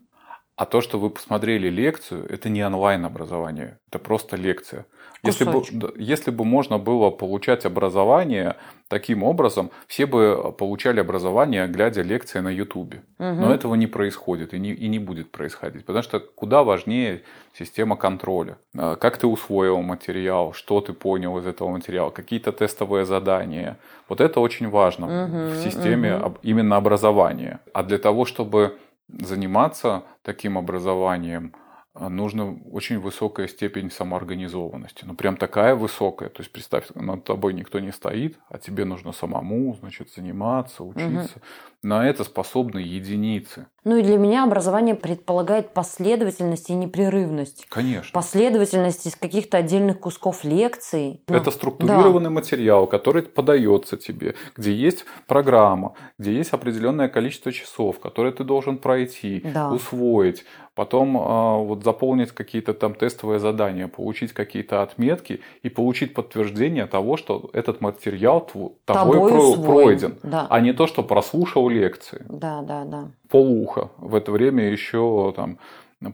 А 0.56 0.64
то, 0.64 0.80
что 0.80 0.98
вы 0.98 1.10
посмотрели 1.10 1.68
лекцию, 1.68 2.26
это 2.30 2.48
не 2.48 2.64
онлайн-образование, 2.64 3.78
это 3.88 3.98
просто 3.98 4.36
лекция. 4.36 4.86
Если 5.22 5.44
бы, 5.44 5.62
если 5.96 6.30
бы 6.30 6.44
можно 6.44 6.78
было 6.78 7.10
получать 7.10 7.66
образование 7.66 8.56
таким 8.88 9.22
образом, 9.22 9.70
все 9.86 10.06
бы 10.06 10.54
получали 10.56 11.00
образование, 11.00 11.66
глядя 11.66 12.02
лекции 12.02 12.40
на 12.40 12.48
Ютубе. 12.48 13.02
Угу. 13.18 13.28
Но 13.28 13.54
этого 13.54 13.74
не 13.74 13.86
происходит 13.86 14.54
и 14.54 14.58
не, 14.58 14.70
и 14.70 14.88
не 14.88 14.98
будет 14.98 15.30
происходить, 15.30 15.84
потому 15.84 16.02
что 16.02 16.20
куда 16.20 16.62
важнее 16.62 17.22
система 17.58 17.96
контроля. 17.96 18.56
А, 18.76 18.96
как 18.96 19.18
ты 19.18 19.26
усвоил 19.26 19.82
материал, 19.82 20.52
что 20.52 20.80
ты 20.80 20.92
понял 20.92 21.36
из 21.38 21.46
этого 21.46 21.70
материала, 21.70 22.10
какие-то 22.10 22.52
тестовые 22.52 23.04
задания. 23.04 23.76
Вот 24.08 24.20
это 24.20 24.40
очень 24.40 24.70
важно 24.70 25.24
угу, 25.24 25.36
в 25.54 25.56
системе 25.62 26.16
угу. 26.16 26.36
именно 26.42 26.76
образования. 26.76 27.60
А 27.72 27.82
для 27.82 27.98
того, 27.98 28.24
чтобы 28.24 28.78
заниматься 29.08 30.04
таким 30.22 30.58
образованием– 30.58 31.52
нужна 31.98 32.56
очень 32.70 32.98
высокая 32.98 33.48
степень 33.48 33.90
самоорганизованности. 33.90 35.04
Ну, 35.04 35.14
прям 35.14 35.36
такая 35.36 35.74
высокая. 35.74 36.28
То 36.28 36.42
есть, 36.42 36.52
представь, 36.52 36.86
над 36.94 37.24
тобой 37.24 37.54
никто 37.54 37.80
не 37.80 37.92
стоит, 37.92 38.38
а 38.48 38.58
тебе 38.58 38.84
нужно 38.84 39.12
самому, 39.12 39.74
значит, 39.80 40.10
заниматься, 40.14 40.84
учиться. 40.84 41.36
Угу. 41.36 41.44
На 41.82 42.08
это 42.08 42.24
способны 42.24 42.80
единицы. 42.80 43.66
Ну 43.84 43.96
и 43.96 44.02
для 44.02 44.18
меня 44.18 44.42
образование 44.42 44.96
предполагает 44.96 45.72
последовательность 45.72 46.70
и 46.70 46.74
непрерывность. 46.74 47.66
Конечно. 47.68 48.10
Последовательность 48.12 49.06
из 49.06 49.14
каких-то 49.14 49.58
отдельных 49.58 50.00
кусков 50.00 50.42
лекций. 50.42 51.22
Это 51.28 51.44
ну, 51.44 51.50
структурированный 51.52 52.24
да. 52.24 52.30
материал, 52.30 52.88
который 52.88 53.22
подается 53.22 53.96
тебе, 53.96 54.34
где 54.56 54.74
есть 54.74 55.04
программа, 55.28 55.94
где 56.18 56.34
есть 56.34 56.52
определенное 56.52 57.08
количество 57.08 57.52
часов, 57.52 58.00
которые 58.00 58.32
ты 58.32 58.42
должен 58.42 58.78
пройти, 58.78 59.40
да. 59.44 59.70
усвоить 59.70 60.44
потом 60.76 61.16
э, 61.16 61.64
вот 61.64 61.82
заполнить 61.82 62.32
какие-то 62.32 62.74
там 62.74 62.94
тестовые 62.94 63.40
задания, 63.40 63.88
получить 63.88 64.32
какие-то 64.32 64.82
отметки 64.82 65.40
и 65.62 65.70
получить 65.70 66.14
подтверждение 66.14 66.86
того, 66.86 67.16
что 67.16 67.50
этот 67.54 67.80
материал 67.80 68.40
тобой, 68.40 68.74
тобой 68.84 69.64
пройден, 69.64 70.18
да. 70.22 70.46
а 70.50 70.60
не 70.60 70.74
то, 70.74 70.86
что 70.86 71.02
прослушал 71.02 71.68
лекции. 71.70 72.24
Да, 72.28 72.60
да, 72.60 72.84
да. 72.84 73.08
Полуха. 73.30 73.88
В 73.96 74.14
это 74.14 74.30
время 74.30 74.70
еще 74.70 75.32
там 75.34 75.58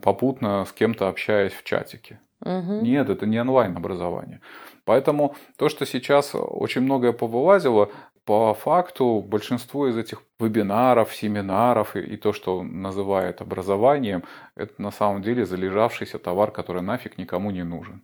попутно 0.01 0.65
с 0.65 0.71
кем-то 0.71 1.09
общаясь 1.09 1.53
в 1.53 1.63
чатике. 1.65 2.19
Угу. 2.41 2.81
Нет, 2.81 3.09
это 3.09 3.25
не 3.25 3.39
онлайн 3.41 3.75
образование. 3.75 4.39
Поэтому 4.85 5.35
то, 5.57 5.67
что 5.69 5.85
сейчас 5.85 6.31
очень 6.35 6.81
многое 6.81 7.11
повылазило, 7.11 7.89
по 8.25 8.53
факту 8.53 9.23
большинство 9.25 9.87
из 9.87 9.97
этих 9.97 10.23
вебинаров, 10.39 11.13
семинаров 11.13 11.95
и, 11.95 11.99
и 11.99 12.17
то, 12.17 12.33
что 12.33 12.63
называют 12.63 13.41
образованием, 13.41 14.23
это 14.55 14.81
на 14.81 14.91
самом 14.91 15.21
деле 15.21 15.45
залежавшийся 15.45 16.19
товар, 16.19 16.51
который 16.51 16.81
нафиг 16.81 17.17
никому 17.17 17.51
не 17.51 17.63
нужен. 17.63 18.03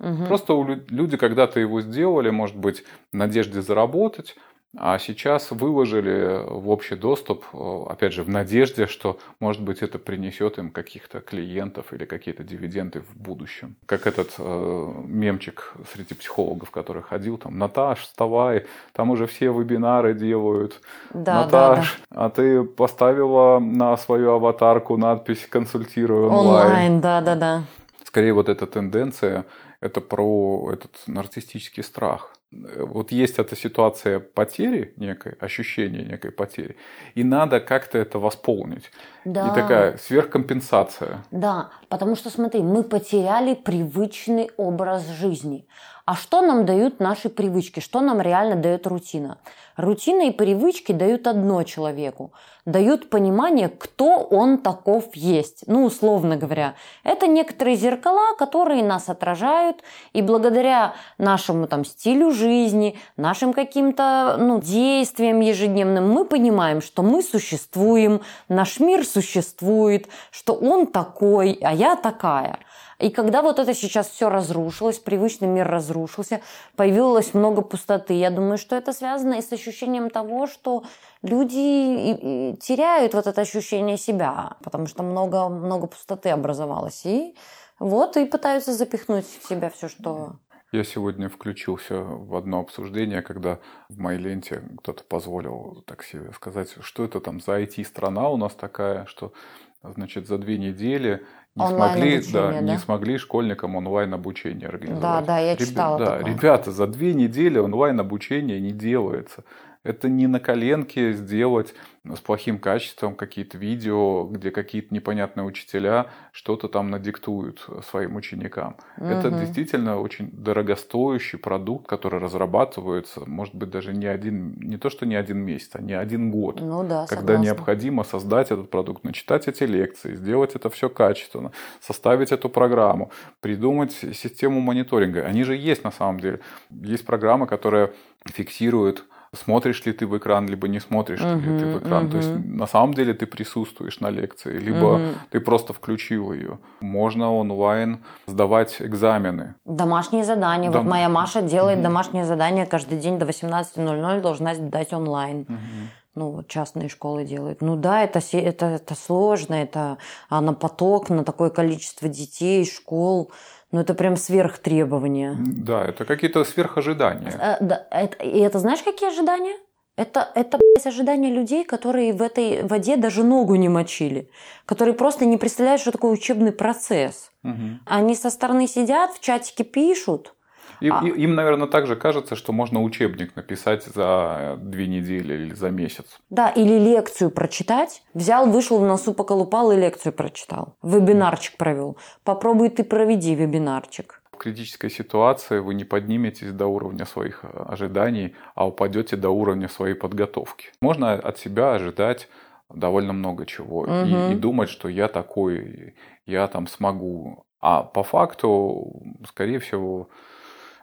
Угу. 0.00 0.26
Просто 0.26 0.82
люди 0.88 1.16
когда-то 1.16 1.60
его 1.60 1.80
сделали, 1.80 2.30
может 2.30 2.56
быть, 2.56 2.84
в 3.12 3.16
надежде 3.16 3.62
заработать, 3.62 4.36
а 4.76 4.98
сейчас 4.98 5.50
выложили 5.50 6.42
в 6.46 6.68
общий 6.68 6.96
доступ, 6.96 7.44
э, 7.52 7.84
опять 7.88 8.12
же, 8.12 8.22
в 8.22 8.28
надежде, 8.28 8.86
что, 8.86 9.18
может 9.38 9.62
быть, 9.62 9.82
это 9.82 9.98
принесет 9.98 10.58
им 10.58 10.70
каких-то 10.70 11.20
клиентов 11.20 11.92
или 11.92 12.04
какие-то 12.04 12.42
дивиденды 12.42 13.00
в 13.00 13.16
будущем. 13.16 13.76
Как 13.86 14.06
этот 14.06 14.34
э, 14.38 14.92
мемчик 15.06 15.74
среди 15.92 16.14
психологов, 16.14 16.70
который 16.70 17.02
ходил, 17.02 17.38
там, 17.38 17.58
Наташ, 17.58 18.00
вставай, 18.00 18.66
там 18.92 19.10
уже 19.10 19.26
все 19.26 19.52
вебинары 19.52 20.14
делают. 20.14 20.80
Да, 21.12 21.44
Наташ, 21.44 22.00
да, 22.10 22.16
да. 22.16 22.24
а 22.26 22.30
ты 22.30 22.64
поставила 22.64 23.58
на 23.60 23.96
свою 23.96 24.32
аватарку 24.32 24.96
надпись 24.96 25.46
«Консультирую 25.48 26.30
онлайн». 26.30 26.66
Онлайн, 26.66 27.00
да-да-да. 27.00 27.62
Скорее 28.04 28.32
вот 28.32 28.48
эта 28.48 28.66
тенденция, 28.66 29.44
это 29.80 30.00
про 30.00 30.70
этот 30.72 30.96
нарциссический 31.06 31.82
страх. 31.82 32.30
Вот 32.78 33.12
есть 33.12 33.38
эта 33.38 33.56
ситуация 33.56 34.20
потери 34.20 34.92
некой, 34.96 35.32
ощущение 35.40 36.04
некой 36.04 36.30
потери, 36.30 36.76
и 37.14 37.24
надо 37.24 37.60
как-то 37.60 37.98
это 37.98 38.18
восполнить. 38.18 38.90
Да. 39.24 39.48
И 39.48 39.54
такая 39.54 39.96
сверхкомпенсация. 39.96 41.24
Да, 41.30 41.70
потому 41.88 42.16
что 42.16 42.30
смотри, 42.30 42.62
мы 42.62 42.82
потеряли 42.82 43.54
привычный 43.54 44.50
образ 44.56 45.06
жизни. 45.08 45.66
А 46.06 46.16
что 46.16 46.42
нам 46.42 46.66
дают 46.66 47.00
наши 47.00 47.30
привычки? 47.30 47.80
Что 47.80 48.02
нам 48.02 48.20
реально 48.20 48.56
дает 48.56 48.86
рутина? 48.86 49.38
Рутина 49.78 50.28
и 50.28 50.32
привычки 50.32 50.92
дают 50.92 51.26
одно 51.26 51.62
человеку. 51.62 52.34
Дают 52.66 53.08
понимание, 53.08 53.70
кто 53.70 54.18
он 54.18 54.58
таков 54.58 55.14
есть. 55.14 55.64
Ну, 55.66 55.86
условно 55.86 56.36
говоря. 56.36 56.74
Это 57.04 57.26
некоторые 57.26 57.76
зеркала, 57.76 58.36
которые 58.36 58.84
нас 58.84 59.08
отражают. 59.08 59.82
И 60.12 60.20
благодаря 60.20 60.94
нашему 61.16 61.66
там 61.68 61.86
стилю 61.86 62.32
жизни, 62.32 62.98
нашим 63.16 63.54
каким-то 63.54 64.36
ну, 64.38 64.60
действиям 64.60 65.40
ежедневным, 65.40 66.10
мы 66.10 66.26
понимаем, 66.26 66.82
что 66.82 67.02
мы 67.02 67.22
существуем, 67.22 68.20
наш 68.50 68.78
мир 68.78 69.06
существует, 69.06 70.08
что 70.30 70.52
он 70.52 70.86
такой, 70.86 71.58
а 71.62 71.72
я 71.72 71.96
такая. 71.96 72.58
И 73.04 73.10
когда 73.10 73.42
вот 73.42 73.58
это 73.58 73.74
сейчас 73.74 74.08
все 74.08 74.30
разрушилось, 74.30 74.98
привычный 74.98 75.46
мир 75.46 75.68
разрушился, 75.68 76.40
появилось 76.74 77.34
много 77.34 77.60
пустоты, 77.60 78.14
я 78.14 78.30
думаю, 78.30 78.56
что 78.56 78.76
это 78.76 78.94
связано 78.94 79.34
и 79.34 79.42
с 79.42 79.52
ощущением 79.52 80.08
того, 80.08 80.46
что 80.46 80.84
люди 81.20 82.56
теряют 82.62 83.12
вот 83.12 83.26
это 83.26 83.42
ощущение 83.42 83.98
себя, 83.98 84.56
потому 84.62 84.86
что 84.86 85.02
много, 85.02 85.50
много 85.50 85.86
пустоты 85.86 86.30
образовалось. 86.30 87.04
И 87.04 87.36
вот 87.78 88.16
и 88.16 88.24
пытаются 88.24 88.72
запихнуть 88.72 89.26
в 89.26 89.46
себя 89.46 89.68
все, 89.68 89.88
что 89.88 90.36
я 90.72 90.82
сегодня 90.82 91.28
включился 91.28 92.00
в 92.02 92.34
одно 92.34 92.60
обсуждение, 92.60 93.20
когда 93.20 93.60
в 93.90 93.98
моей 93.98 94.18
ленте 94.18 94.62
кто-то 94.78 95.04
позволил 95.04 95.84
так 95.86 96.02
себе 96.02 96.32
сказать, 96.32 96.74
что 96.80 97.04
это 97.04 97.20
там 97.20 97.40
за 97.40 97.60
IT-страна 97.60 98.30
у 98.30 98.38
нас 98.38 98.54
такая, 98.54 99.04
что 99.04 99.34
значит 99.82 100.26
за 100.26 100.38
две 100.38 100.56
недели 100.56 101.24
не 101.56 101.66
смогли, 101.68 102.22
да, 102.32 102.50
да? 102.50 102.60
не 102.60 102.78
смогли 102.78 103.18
школьникам 103.18 103.76
онлайн 103.76 104.12
обучение 104.14 104.68
организовать. 104.68 105.26
Да, 105.26 105.34
да, 105.34 105.38
я 105.38 105.56
читала. 105.56 105.98
Ребя, 105.98 106.10
да, 106.10 106.18
ребята, 106.18 106.72
за 106.72 106.86
две 106.86 107.14
недели 107.14 107.58
онлайн 107.58 108.00
обучение 108.00 108.60
не 108.60 108.72
делается. 108.72 109.44
Это 109.84 110.08
не 110.08 110.26
на 110.26 110.40
коленке 110.40 111.12
сделать 111.12 111.74
с 112.04 112.20
плохим 112.20 112.58
качеством 112.58 113.14
какие-то 113.14 113.56
видео, 113.58 114.24
где 114.24 114.50
какие-то 114.50 114.92
непонятные 114.92 115.44
учителя 115.44 116.06
что-то 116.32 116.68
там 116.68 116.90
надиктуют 116.90 117.66
своим 117.88 118.16
ученикам. 118.16 118.76
Угу. 118.96 119.06
Это 119.06 119.30
действительно 119.30 120.00
очень 120.00 120.30
дорогостоящий 120.32 121.38
продукт, 121.38 121.86
который 121.86 122.20
разрабатывается, 122.20 123.22
может 123.26 123.54
быть, 123.54 123.70
даже 123.70 123.92
не 123.92 124.06
один, 124.06 124.54
не 124.58 124.76
то 124.78 124.90
что 124.90 125.06
не 125.06 125.16
один 125.16 125.38
месяц, 125.38 125.70
а 125.74 125.82
не 125.82 125.92
один 125.92 126.30
год. 126.30 126.60
Ну 126.60 126.82
да, 126.82 127.06
Когда 127.06 127.34
согласна. 127.34 127.44
необходимо 127.44 128.04
создать 128.04 128.50
этот 128.50 128.70
продукт, 128.70 129.04
начитать 129.04 129.48
эти 129.48 129.64
лекции, 129.64 130.14
сделать 130.14 130.54
это 130.54 130.70
все 130.70 130.88
качественно, 130.88 131.52
составить 131.80 132.32
эту 132.32 132.48
программу, 132.48 133.10
придумать 133.40 133.92
систему 133.92 134.60
мониторинга. 134.60 135.24
Они 135.24 135.44
же 135.44 135.56
есть 135.56 135.84
на 135.84 135.90
самом 135.90 136.20
деле. 136.20 136.40
Есть 136.70 137.04
программы, 137.04 137.46
которые 137.46 137.92
фиксируют 138.26 139.04
смотришь 139.34 139.84
ли 139.84 139.92
ты 139.92 140.06
в 140.06 140.16
экран, 140.16 140.48
либо 140.48 140.68
не 140.68 140.80
смотришь 140.80 141.20
uh-huh, 141.20 141.40
ли 141.40 141.58
ты 141.60 141.66
в 141.66 141.78
экран. 141.78 142.06
Uh-huh. 142.06 142.10
То 142.10 142.16
есть 142.16 142.30
на 142.46 142.66
самом 142.66 142.94
деле 142.94 143.14
ты 143.14 143.26
присутствуешь 143.26 144.00
на 144.00 144.10
лекции, 144.10 144.58
либо 144.58 144.98
uh-huh. 144.98 145.14
ты 145.30 145.40
просто 145.40 145.72
включил 145.72 146.32
ее. 146.32 146.58
Можно 146.80 147.32
онлайн 147.32 148.04
сдавать 148.26 148.76
экзамены. 148.80 149.54
Домашние 149.64 150.24
задания. 150.24 150.70
Дом... 150.70 150.82
Вот 150.84 150.90
моя 150.90 151.08
Маша 151.08 151.42
делает 151.42 151.78
uh-huh. 151.78 151.82
домашние 151.82 152.24
задания 152.24 152.66
каждый 152.66 152.98
день 152.98 153.18
до 153.18 153.26
18.00 153.26 154.20
должна 154.20 154.54
сдать 154.54 154.92
онлайн. 154.92 155.42
Uh-huh 155.42 155.88
ну, 156.14 156.30
вот 156.30 156.48
частные 156.48 156.88
школы 156.88 157.24
делают. 157.24 157.60
Ну 157.60 157.76
да, 157.76 158.02
это, 158.02 158.20
это, 158.32 158.66
это 158.66 158.94
сложно, 158.94 159.54
это 159.54 159.98
а 160.28 160.40
на 160.40 160.54
поток, 160.54 161.10
на 161.10 161.24
такое 161.24 161.50
количество 161.50 162.08
детей, 162.08 162.64
школ. 162.64 163.32
Ну, 163.74 163.80
это 163.80 163.92
прям 163.94 164.16
сверхтребования. 164.16 165.36
Да, 165.36 165.84
это 165.84 166.04
какие-то 166.04 166.44
сверхожидания. 166.44 167.32
А, 167.40 167.56
да, 167.60 167.88
это, 167.90 168.22
и 168.22 168.38
это 168.38 168.60
знаешь, 168.60 168.84
какие 168.84 169.08
ожидания? 169.08 169.56
Это, 169.96 170.30
это 170.36 170.58
блядь, 170.58 170.86
ожидания 170.86 171.28
людей, 171.28 171.64
которые 171.64 172.12
в 172.12 172.22
этой 172.22 172.62
воде 172.62 172.96
даже 172.96 173.24
ногу 173.24 173.56
не 173.56 173.68
мочили, 173.68 174.30
которые 174.64 174.94
просто 174.94 175.24
не 175.24 175.38
представляют, 175.38 175.80
что 175.80 175.90
такое 175.90 176.12
учебный 176.12 176.52
процесс. 176.52 177.32
Угу. 177.42 177.80
Они 177.86 178.14
со 178.14 178.30
стороны 178.30 178.68
сидят, 178.68 179.12
в 179.12 179.20
чатике 179.20 179.64
пишут, 179.64 180.36
и, 180.84 180.90
а... 180.90 181.00
Им, 181.00 181.34
наверное, 181.34 181.66
также 181.66 181.96
кажется, 181.96 182.36
что 182.36 182.52
можно 182.52 182.82
учебник 182.82 183.34
написать 183.36 183.84
за 183.84 184.58
две 184.60 184.86
недели 184.86 185.32
или 185.32 185.54
за 185.54 185.70
месяц. 185.70 186.04
Да, 186.28 186.50
или 186.50 186.78
лекцию 186.78 187.30
прочитать. 187.30 188.02
Взял, 188.12 188.50
вышел 188.50 188.78
в 188.78 188.84
носу, 188.84 189.14
поколупал 189.14 189.72
и 189.72 189.76
лекцию 189.76 190.12
прочитал. 190.12 190.74
Вебинарчик 190.82 191.56
провел. 191.56 191.96
Попробуй 192.22 192.68
ты 192.68 192.84
проведи 192.84 193.34
вебинарчик. 193.34 194.20
В 194.32 194.36
критической 194.36 194.90
ситуации 194.90 195.60
вы 195.60 195.72
не 195.72 195.84
подниметесь 195.84 196.52
до 196.52 196.66
уровня 196.66 197.06
своих 197.06 197.44
ожиданий, 197.44 198.34
а 198.54 198.68
упадете 198.68 199.16
до 199.16 199.30
уровня 199.30 199.68
своей 199.68 199.94
подготовки. 199.94 200.66
Можно 200.82 201.14
от 201.14 201.38
себя 201.38 201.72
ожидать 201.72 202.28
довольно 202.68 203.14
много 203.14 203.46
чего 203.46 203.80
угу. 203.80 203.90
и, 203.90 204.32
и 204.32 204.34
думать, 204.34 204.68
что 204.68 204.88
я 204.88 205.08
такой, 205.08 205.94
я 206.26 206.46
там 206.48 206.66
смогу. 206.66 207.46
А 207.60 207.82
по 207.82 208.02
факту, 208.02 209.02
скорее 209.26 209.60
всего, 209.60 210.10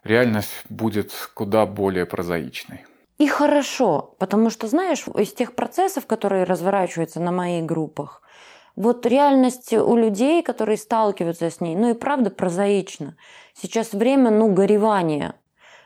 реальность 0.03 0.63
будет 0.69 1.11
куда 1.33 1.65
более 1.65 2.05
прозаичной. 2.05 2.85
И 3.17 3.27
хорошо, 3.27 4.15
потому 4.17 4.49
что, 4.49 4.67
знаешь, 4.67 5.05
из 5.15 5.33
тех 5.33 5.53
процессов, 5.53 6.07
которые 6.07 6.43
разворачиваются 6.43 7.19
на 7.19 7.31
моих 7.31 7.65
группах, 7.65 8.21
вот 8.75 9.05
реальность 9.05 9.73
у 9.73 9.95
людей, 9.95 10.41
которые 10.41 10.77
сталкиваются 10.77 11.49
с 11.49 11.61
ней, 11.61 11.75
ну 11.75 11.89
и 11.89 11.93
правда 11.93 12.31
прозаично. 12.31 13.15
Сейчас 13.53 13.93
время, 13.93 14.31
ну, 14.31 14.51
горевания. 14.51 15.35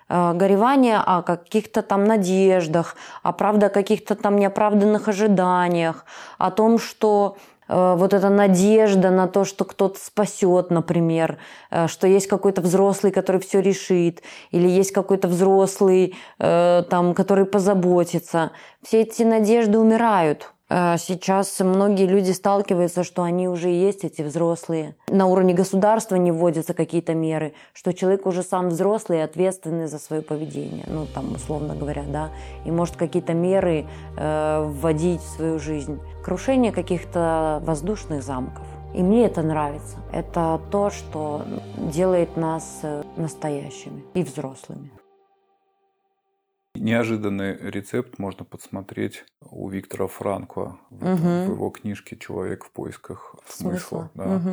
Э, 0.08 0.34
горевания 0.34 1.02
о 1.02 1.24
каких-то 1.24 1.82
там 1.82 2.06
надеждах, 2.06 2.96
о 3.24 3.34
правда 3.34 3.70
каких-то 3.70 4.16
там 4.16 4.38
неоправданных 4.38 5.08
ожиданиях, 5.08 6.06
о 6.38 6.52
том, 6.52 6.78
что 6.78 7.38
вот 7.68 8.14
эта 8.14 8.30
надежда 8.30 9.10
на 9.10 9.28
то, 9.28 9.46
что 9.46 9.66
кто-то 9.66 10.00
спасет, 10.00 10.70
например, 10.70 11.38
э, 11.72 11.88
что 11.88 12.08
есть 12.08 12.28
какой-то 12.28 12.62
взрослый, 12.62 13.12
который 13.12 13.42
все 13.42 13.60
решит, 13.60 14.22
или 14.52 14.68
есть 14.68 14.92
какой-то 14.92 15.28
взрослый, 15.28 16.16
э, 16.40 16.84
там, 16.90 17.14
который 17.14 17.46
позаботится. 17.46 18.52
Все 18.84 19.02
эти 19.02 19.24
надежды 19.24 19.80
умирают. 19.80 20.55
Э, 20.70 20.98
сейчас 20.98 21.60
многие 21.60 22.08
люди 22.08 22.32
сталкиваются, 22.32 23.04
что 23.04 23.24
они 23.24 23.48
уже 23.48 23.70
есть, 23.70 24.04
эти 24.04 24.22
взрослые. 24.22 24.96
На 25.10 25.28
уровне 25.28 25.54
государства 25.54 26.16
не 26.16 26.32
вводятся 26.32 26.74
какие-то 26.74 27.14
меры, 27.14 27.54
что 27.74 27.94
человек 27.94 28.26
уже 28.26 28.44
сам 28.44 28.70
взрослый 28.70 29.20
и 29.20 29.22
ответственный 29.22 29.88
за 29.88 30.00
свое 30.00 30.22
поведение, 30.22 30.86
ну 30.88 31.06
там 31.14 31.34
условно 31.34 31.76
говоря, 31.76 32.04
да, 32.08 32.30
и 32.66 32.72
может 32.72 32.96
какие-то 32.96 33.34
меры 33.34 33.86
э, 34.18 34.66
вводить 34.66 35.22
в 35.22 35.36
свою 35.36 35.60
жизнь. 35.60 36.00
Крушение 36.24 36.72
каких-то 36.72 37.62
воздушных 37.64 38.24
замков. 38.24 38.66
И 38.96 39.04
мне 39.04 39.26
это 39.26 39.42
нравится. 39.44 39.98
Это 40.14 40.62
то, 40.72 40.90
что 40.90 41.42
делает 41.78 42.38
нас 42.38 42.80
э, 42.82 43.04
настоящими 43.18 44.04
и 44.14 44.24
взрослыми. 44.24 44.90
Неожиданный 46.76 47.58
рецепт 47.58 48.20
можно 48.20 48.46
подсмотреть 48.46 49.26
у 49.42 49.70
Виктора 49.70 50.08
Франкла 50.08 50.80
в, 50.90 51.06
угу. 51.06 51.52
в 51.52 51.56
его 51.56 51.70
книжке 51.70 52.18
«Человек 52.18 52.66
в 52.66 52.72
поисках 52.72 53.36
смысла». 53.48 53.72
смысла. 53.72 54.12
Да. 54.14 54.36
Угу. 54.36 54.52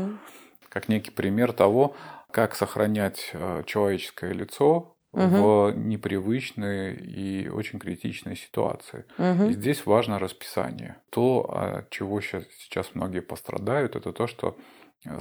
Как 0.69 0.89
некий 0.89 1.11
пример 1.11 1.53
того, 1.53 1.95
как 2.31 2.55
сохранять 2.55 3.31
э, 3.35 3.63
человеческое 3.67 4.33
лицо 4.33 4.97
угу. 5.13 5.23
в 5.23 5.73
непривычной 5.77 6.95
и 6.95 7.49
очень 7.49 7.79
критичной 7.79 8.37
ситуации. 8.37 9.05
Угу. 9.19 9.51
И 9.51 9.53
здесь 9.53 9.87
важно 9.87 10.19
расписание. 10.19 10.97
То, 11.11 11.43
от 11.55 11.91
чего 11.91 12.21
сейчас, 12.21 12.45
сейчас 12.59 12.95
многие 12.95 13.21
пострадают, 13.21 13.97
это 13.97 14.13
то, 14.13 14.27
что 14.27 14.57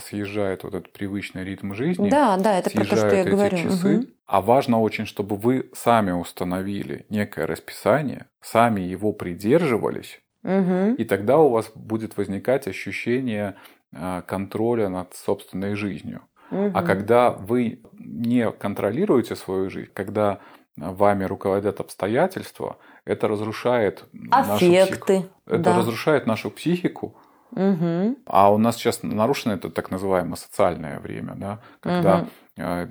съезжает 0.06 0.64
вот 0.64 0.76
этот 0.76 0.94
привычный 0.94 1.44
ритм 1.44 1.74
жизни. 1.74 2.10
Да, 2.10 2.38
да, 2.38 2.60
это 2.60 2.70
про 2.70 2.86
то, 2.86 2.96
что 2.96 3.08
я 3.08 3.22
эти 3.22 3.30
говорю. 3.30 3.58
Часы, 3.58 3.98
угу. 3.98 4.08
А 4.32 4.40
важно 4.40 4.80
очень, 4.80 5.06
чтобы 5.06 5.36
вы 5.36 5.70
сами 5.74 6.12
установили 6.12 7.06
некое 7.10 7.46
расписание, 7.46 8.28
сами 8.40 8.80
его 8.80 9.12
придерживались, 9.12 10.22
угу. 10.42 10.96
и 10.98 11.04
тогда 11.04 11.38
у 11.38 11.50
вас 11.50 11.70
будет 11.76 12.16
возникать 12.16 12.66
ощущение 12.66 13.58
а, 13.94 14.22
контроля 14.22 14.88
над 14.88 15.14
собственной 15.16 15.76
жизнью. 15.76 16.22
Угу. 16.50 16.72
А 16.74 16.82
когда 16.82 17.32
вы 17.32 17.82
не 18.00 18.50
контролируете 18.54 19.36
свою 19.36 19.70
жизнь, 19.70 19.90
когда 19.94 20.40
вами 20.78 21.26
руководят 21.26 21.82
обстоятельства, 21.82 22.78
это 23.04 23.28
разрушает 23.28 24.06
Аффекты, 24.32 24.34
нашу 24.34 24.58
психику. 24.58 25.30
Это 25.46 25.64
да. 25.64 25.78
разрушает 25.78 26.26
нашу 26.26 26.52
психику, 26.52 27.18
Угу. 27.52 28.20
А 28.26 28.52
у 28.52 28.58
нас 28.58 28.78
сейчас 28.78 29.04
нарушено 29.04 29.56
это 29.56 29.70
так 29.70 29.92
называемое 29.92 30.36
социальное 30.36 31.00
время, 31.00 31.34
да, 31.36 31.60
когда 31.82 32.20
угу. 32.20 32.30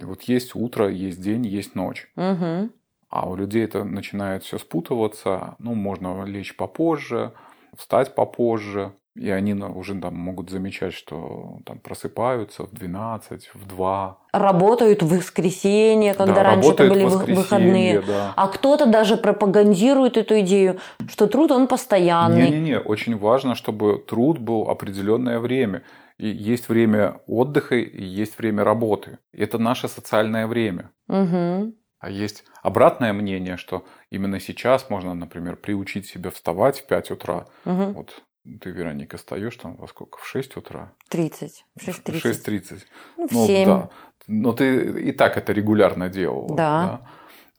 Вот 0.02 0.22
есть 0.22 0.54
утро, 0.54 0.88
есть 0.88 1.20
день, 1.20 1.46
есть 1.46 1.74
ночь. 1.74 2.10
Угу. 2.16 2.70
А 3.10 3.28
у 3.28 3.34
людей 3.34 3.64
это 3.64 3.84
начинает 3.84 4.44
все 4.44 4.58
спутываться. 4.58 5.56
Ну, 5.58 5.74
можно 5.74 6.24
лечь 6.24 6.56
попозже, 6.56 7.32
встать 7.76 8.14
попозже. 8.14 8.92
И 9.16 9.28
они 9.28 9.54
уже 9.54 10.00
там 10.00 10.14
могут 10.14 10.50
замечать, 10.50 10.94
что 10.94 11.58
там 11.66 11.80
просыпаются 11.80 12.62
в 12.62 12.70
12, 12.70 13.50
в 13.54 13.66
2. 13.66 14.18
Работают 14.32 15.02
в 15.02 15.16
воскресенье, 15.16 16.14
когда 16.14 16.36
да, 16.36 16.42
раньше 16.44 16.70
это 16.70 16.88
были 16.88 17.04
выходные. 17.04 18.02
Да. 18.02 18.32
А 18.36 18.46
кто-то 18.46 18.86
даже 18.86 19.16
пропагандирует 19.16 20.16
эту 20.16 20.38
идею, 20.40 20.78
что 21.08 21.26
труд 21.26 21.50
он 21.50 21.66
постоянный. 21.66 22.50
Не-не-не, 22.50 22.78
очень 22.78 23.18
важно, 23.18 23.56
чтобы 23.56 23.98
труд 23.98 24.38
был 24.38 24.70
определенное 24.70 25.40
время. 25.40 25.82
Есть 26.20 26.68
время 26.68 27.20
отдыха, 27.26 27.76
и 27.76 28.04
есть 28.04 28.38
время 28.38 28.62
работы. 28.64 29.18
Это 29.32 29.58
наше 29.58 29.88
социальное 29.88 30.46
время. 30.46 30.90
Угу. 31.08 31.74
А 31.98 32.10
есть 32.10 32.44
обратное 32.62 33.12
мнение, 33.12 33.56
что 33.56 33.84
именно 34.10 34.40
сейчас 34.40 34.90
можно, 34.90 35.14
например, 35.14 35.56
приучить 35.56 36.06
себя 36.06 36.30
вставать 36.30 36.80
в 36.80 36.86
5 36.86 37.10
утра. 37.12 37.46
Угу. 37.64 37.92
Вот 37.92 38.22
ты, 38.60 38.70
Вероника, 38.70 39.16
встаешь 39.16 39.56
там 39.56 39.76
во 39.76 39.86
сколько? 39.86 40.18
В 40.18 40.26
6 40.26 40.56
утра? 40.56 40.92
30. 41.08 41.64
В 41.76 41.88
6.30. 41.88 42.22
6.30. 42.22 42.82
Ну, 43.16 43.28
в 43.28 43.32
ну, 43.32 43.46
7. 43.46 43.66
Да. 43.66 43.90
Но 44.26 44.52
ты 44.52 45.00
и 45.08 45.12
так 45.12 45.36
это 45.36 45.52
регулярно 45.52 46.08
делал. 46.08 46.48
Да. 46.48 46.54
да? 46.56 47.10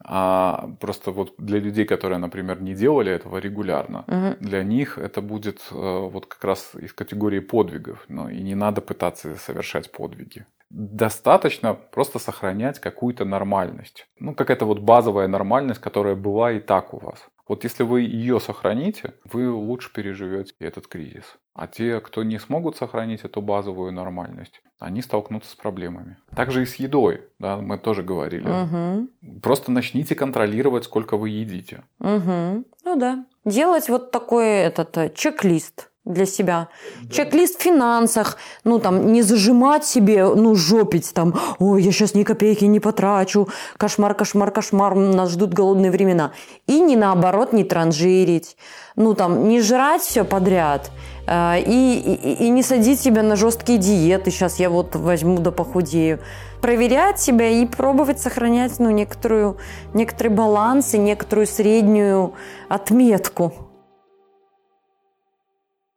А 0.03 0.69
просто 0.79 1.11
вот 1.11 1.33
для 1.37 1.59
людей, 1.59 1.85
которые, 1.85 2.17
например, 2.17 2.61
не 2.61 2.73
делали 2.73 3.11
этого 3.11 3.37
регулярно, 3.37 4.03
угу. 4.07 4.35
для 4.39 4.63
них 4.63 4.97
это 4.97 5.21
будет 5.21 5.61
э, 5.71 5.75
вот 5.75 6.25
как 6.25 6.43
раз 6.43 6.75
из 6.75 6.93
категории 6.93 7.39
подвигов. 7.39 8.05
Но 8.07 8.29
и 8.29 8.41
не 8.41 8.55
надо 8.55 8.81
пытаться 8.81 9.35
совершать 9.35 9.91
подвиги 9.91 10.45
достаточно 10.71 11.73
просто 11.73 12.19
сохранять 12.19 12.79
какую-то 12.79 13.25
нормальность. 13.25 14.07
Ну, 14.19 14.33
какая-то 14.33 14.65
вот 14.65 14.79
базовая 14.79 15.27
нормальность, 15.27 15.81
которая 15.81 16.15
была 16.15 16.53
и 16.53 16.59
так 16.59 16.93
у 16.93 16.97
вас. 16.99 17.27
Вот 17.51 17.65
если 17.65 17.83
вы 17.83 18.03
ее 18.03 18.39
сохраните, 18.39 19.15
вы 19.25 19.51
лучше 19.51 19.91
переживете 19.91 20.53
этот 20.59 20.87
кризис. 20.87 21.25
А 21.53 21.67
те, 21.67 21.99
кто 21.99 22.23
не 22.23 22.39
смогут 22.39 22.77
сохранить 22.77 23.25
эту 23.25 23.41
базовую 23.41 23.91
нормальность, 23.91 24.61
они 24.79 25.01
столкнутся 25.01 25.51
с 25.51 25.55
проблемами. 25.55 26.15
Также 26.33 26.61
и 26.61 26.65
с 26.65 26.75
едой, 26.75 27.25
да, 27.39 27.57
мы 27.57 27.77
тоже 27.77 28.03
говорили. 28.03 28.47
Угу. 28.47 29.39
Просто 29.41 29.69
начните 29.69 30.15
контролировать, 30.15 30.85
сколько 30.85 31.17
вы 31.17 31.27
едите. 31.27 31.83
Угу. 31.99 32.63
Ну 32.85 32.95
да. 32.95 33.25
Делать 33.43 33.89
вот 33.89 34.11
такой 34.11 34.47
этот 34.47 34.97
э, 34.97 35.11
чек-лист 35.13 35.90
для 36.05 36.25
себя. 36.25 36.67
Да. 37.03 37.13
Чек-лист 37.13 37.59
в 37.59 37.61
финансах, 37.61 38.37
ну 38.63 38.79
там 38.79 39.11
не 39.11 39.21
зажимать 39.21 39.85
себе, 39.85 40.25
ну 40.25 40.55
жопить 40.55 41.13
там, 41.13 41.35
ой, 41.59 41.83
я 41.83 41.91
сейчас 41.91 42.15
ни 42.15 42.23
копейки 42.23 42.65
не 42.65 42.79
потрачу, 42.79 43.47
кошмар, 43.77 44.15
кошмар, 44.15 44.51
кошмар, 44.51 44.95
нас 44.95 45.29
ждут 45.29 45.53
голодные 45.53 45.91
времена. 45.91 46.31
И 46.65 46.79
не 46.79 46.95
наоборот 46.95 47.53
не 47.53 47.63
транжирить, 47.63 48.57
ну 48.95 49.13
там 49.13 49.47
не 49.47 49.61
жрать 49.61 50.01
все 50.01 50.23
подряд 50.23 50.89
э, 51.27 51.61
и, 51.61 51.99
и, 51.99 52.45
и 52.45 52.49
не 52.49 52.63
садить 52.63 52.99
себя 52.99 53.21
на 53.21 53.35
жесткие 53.35 53.77
диеты, 53.77 54.31
сейчас 54.31 54.59
я 54.59 54.71
вот 54.71 54.95
возьму 54.95 55.37
да 55.37 55.51
похудею. 55.51 56.19
Проверять 56.61 57.19
себя 57.19 57.47
и 57.47 57.65
пробовать 57.67 58.19
сохранять 58.19 58.79
ну, 58.79 58.89
некоторую, 58.89 59.57
некоторый 59.93 60.29
баланс 60.29 60.95
и 60.95 60.97
некоторую 60.97 61.45
среднюю 61.45 62.33
отметку. 62.69 63.70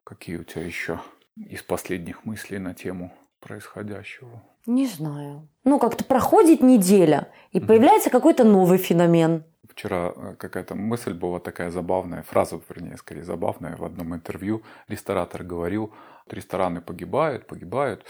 Какие 0.05 0.37
у 0.37 0.45
тебя 0.45 0.65
еще 0.67 1.01
из 1.35 1.63
последних 1.63 2.27
мыслей 2.27 2.59
на 2.59 2.75
тему 2.75 3.11
происходящего? 3.41 4.43
Не 4.67 4.87
знаю. 4.87 5.49
Ну, 5.65 5.79
как-то 5.79 6.05
проходит 6.05 6.63
неделя, 6.63 7.29
и 7.53 7.61
появляется 7.61 8.11
какой-то 8.11 8.45
новый 8.45 8.77
феномен. 8.77 9.45
Вчера 9.67 10.13
э, 10.15 10.35
какая-то 10.39 10.75
мысль 10.75 11.15
была 11.15 11.41
такая 11.41 11.71
забавная, 11.71 12.23
фраза, 12.23 12.61
вернее, 12.69 12.99
скорее 12.99 13.25
забавная. 13.25 13.77
В 13.77 13.85
одном 13.85 14.15
интервью 14.15 14.63
ресторатор 14.89 15.43
говорил, 15.43 15.93
рестораны 16.31 16.83
погибают, 16.83 17.47
погибают. 17.47 18.05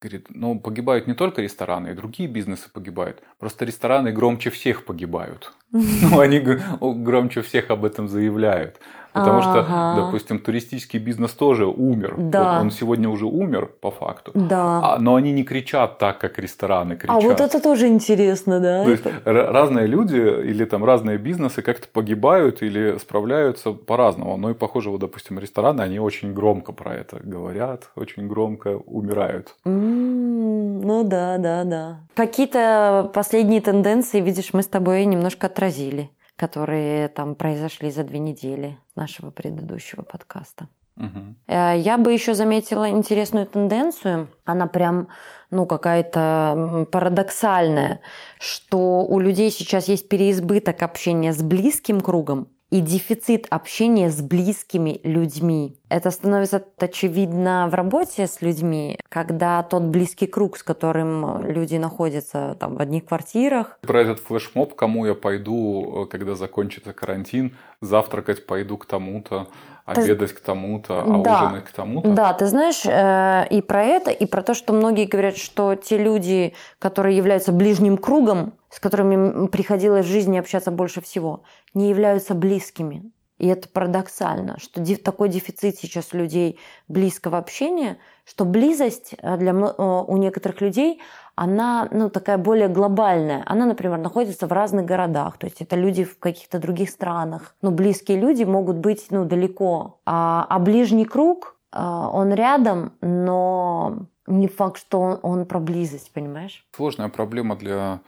Говорит, 0.00 0.26
ну, 0.28 0.60
погибают 0.60 1.08
не 1.08 1.14
только 1.14 1.42
рестораны, 1.42 1.88
и 1.88 1.94
другие 1.94 2.28
бизнесы 2.28 2.70
погибают. 2.70 3.22
Просто 3.38 3.64
рестораны 3.64 4.12
громче 4.12 4.50
всех 4.50 4.84
погибают. 4.84 5.52
Ну, 5.72 6.20
они 6.20 6.40
громче 6.40 7.40
всех 7.40 7.70
об 7.70 7.84
этом 7.84 8.06
заявляют. 8.06 8.80
Потому 9.18 9.38
ага. 9.38 9.42
что, 9.42 10.02
допустим, 10.04 10.38
туристический 10.38 10.98
бизнес 10.98 11.32
тоже 11.32 11.66
умер. 11.66 12.14
Да. 12.18 12.60
Он 12.60 12.70
сегодня 12.70 13.08
уже 13.08 13.26
умер 13.26 13.70
по 13.80 13.90
факту. 13.90 14.32
Да. 14.34 14.80
А, 14.82 14.98
но 14.98 15.14
они 15.14 15.32
не 15.32 15.44
кричат 15.44 15.98
так, 15.98 16.18
как 16.18 16.38
рестораны 16.38 16.96
кричат. 16.96 17.16
А 17.16 17.20
вот 17.20 17.40
это 17.40 17.60
тоже 17.60 17.88
интересно, 17.88 18.60
да? 18.60 18.84
То 18.84 18.90
есть 18.90 19.04
разные 19.24 19.86
люди 19.86 20.16
или 20.16 20.64
там 20.64 20.84
разные 20.84 21.18
бизнесы 21.18 21.62
как-то 21.62 21.88
погибают 21.88 22.62
или 22.62 22.98
справляются 22.98 23.72
по-разному. 23.72 24.36
Ну 24.36 24.50
и 24.50 24.54
похоже, 24.54 24.90
вот, 24.90 25.00
допустим, 25.00 25.38
рестораны, 25.38 25.82
они 25.82 25.98
очень 25.98 26.32
громко 26.32 26.72
про 26.72 26.94
это 26.94 27.18
говорят, 27.22 27.90
очень 27.96 28.28
громко 28.28 28.80
умирают. 28.86 29.54
Mm, 29.64 30.82
ну 30.84 31.04
да, 31.04 31.38
да, 31.38 31.64
да. 31.64 32.00
Какие-то 32.14 33.10
последние 33.14 33.60
тенденции, 33.60 34.20
видишь, 34.20 34.52
мы 34.52 34.62
с 34.62 34.66
тобой 34.66 35.04
немножко 35.04 35.46
отразили 35.46 36.10
которые 36.38 37.08
там 37.08 37.34
произошли 37.34 37.90
за 37.90 38.04
две 38.04 38.20
недели 38.20 38.78
нашего 38.94 39.30
предыдущего 39.30 40.02
подкаста. 40.02 40.68
Угу. 40.96 41.34
Я 41.48 41.98
бы 41.98 42.12
еще 42.12 42.34
заметила 42.34 42.88
интересную 42.88 43.46
тенденцию. 43.46 44.28
Она 44.44 44.66
прям, 44.66 45.08
ну, 45.50 45.66
какая-то 45.66 46.86
парадоксальная, 46.90 48.00
что 48.38 49.04
у 49.04 49.18
людей 49.18 49.50
сейчас 49.50 49.88
есть 49.88 50.08
переизбыток 50.08 50.82
общения 50.82 51.32
с 51.32 51.42
близким 51.42 52.00
кругом, 52.00 52.48
и 52.70 52.80
дефицит 52.80 53.46
общения 53.50 54.10
с 54.10 54.20
близкими 54.20 55.00
людьми. 55.02 55.78
Это 55.88 56.10
становится 56.10 56.62
очевидно 56.78 57.68
в 57.70 57.74
работе 57.74 58.26
с 58.26 58.42
людьми, 58.42 58.98
когда 59.08 59.62
тот 59.62 59.84
близкий 59.84 60.26
круг, 60.26 60.58
с 60.58 60.62
которым 60.62 61.44
люди 61.46 61.76
находятся 61.76 62.56
там, 62.60 62.76
в 62.76 62.80
одних 62.80 63.06
квартирах. 63.06 63.78
Про 63.80 64.02
этот 64.02 64.20
флешмоб, 64.20 64.74
кому 64.74 65.06
я 65.06 65.14
пойду, 65.14 66.06
когда 66.10 66.34
закончится 66.34 66.92
карантин, 66.92 67.56
завтракать 67.80 68.44
пойду 68.46 68.76
к 68.76 68.84
тому-то, 68.84 69.48
обедать 69.88 70.32
к 70.32 70.40
тому-то, 70.40 71.02
а 71.02 71.22
да, 71.22 71.44
ужинать 71.44 71.64
к 71.64 71.72
тому-то. 71.72 72.10
Да, 72.10 72.32
ты 72.32 72.46
знаешь, 72.46 72.82
э, 72.84 73.46
и 73.50 73.62
про 73.62 73.82
это, 73.84 74.10
и 74.10 74.26
про 74.26 74.42
то, 74.42 74.54
что 74.54 74.72
многие 74.72 75.06
говорят, 75.06 75.36
что 75.36 75.74
те 75.74 75.98
люди, 75.98 76.54
которые 76.78 77.16
являются 77.16 77.52
ближним 77.52 77.96
кругом, 77.96 78.54
с 78.70 78.80
которыми 78.80 79.46
приходилось 79.48 80.06
в 80.06 80.08
жизни 80.08 80.38
общаться 80.38 80.70
больше 80.70 81.00
всего, 81.00 81.42
не 81.74 81.88
являются 81.88 82.34
близкими. 82.34 83.10
И 83.38 83.46
это 83.46 83.68
парадоксально, 83.68 84.58
что 84.58 84.84
такой 84.96 85.28
дефицит 85.28 85.78
сейчас 85.78 86.12
людей 86.12 86.58
близкого 86.88 87.38
общения, 87.38 87.98
что 88.24 88.44
близость 88.44 89.14
э, 89.16 89.36
для, 89.36 89.52
э, 89.52 90.04
у 90.06 90.16
некоторых 90.16 90.60
людей, 90.60 91.00
она 91.38 91.88
ну, 91.92 92.10
такая 92.10 92.36
более 92.36 92.68
глобальная. 92.68 93.44
Она, 93.46 93.64
например, 93.64 93.98
находится 93.98 94.48
в 94.48 94.52
разных 94.52 94.86
городах, 94.86 95.38
то 95.38 95.46
есть 95.46 95.62
это 95.62 95.76
люди 95.76 96.02
в 96.02 96.18
каких-то 96.18 96.58
других 96.58 96.90
странах. 96.90 97.54
Но 97.62 97.70
близкие 97.70 98.18
люди 98.18 98.42
могут 98.42 98.76
быть 98.76 99.06
ну, 99.10 99.24
далеко. 99.24 100.00
А, 100.04 100.46
а 100.48 100.58
ближний 100.58 101.04
круг, 101.04 101.56
э, 101.72 101.78
он 101.80 102.34
рядом, 102.34 102.92
но 103.00 104.08
не 104.26 104.48
факт, 104.48 104.78
что 104.80 105.00
он, 105.00 105.18
он 105.22 105.46
про 105.46 105.60
близость, 105.60 106.12
понимаешь? 106.12 106.66
Сложная 106.74 107.08
проблема 107.08 107.54
для 107.54 108.00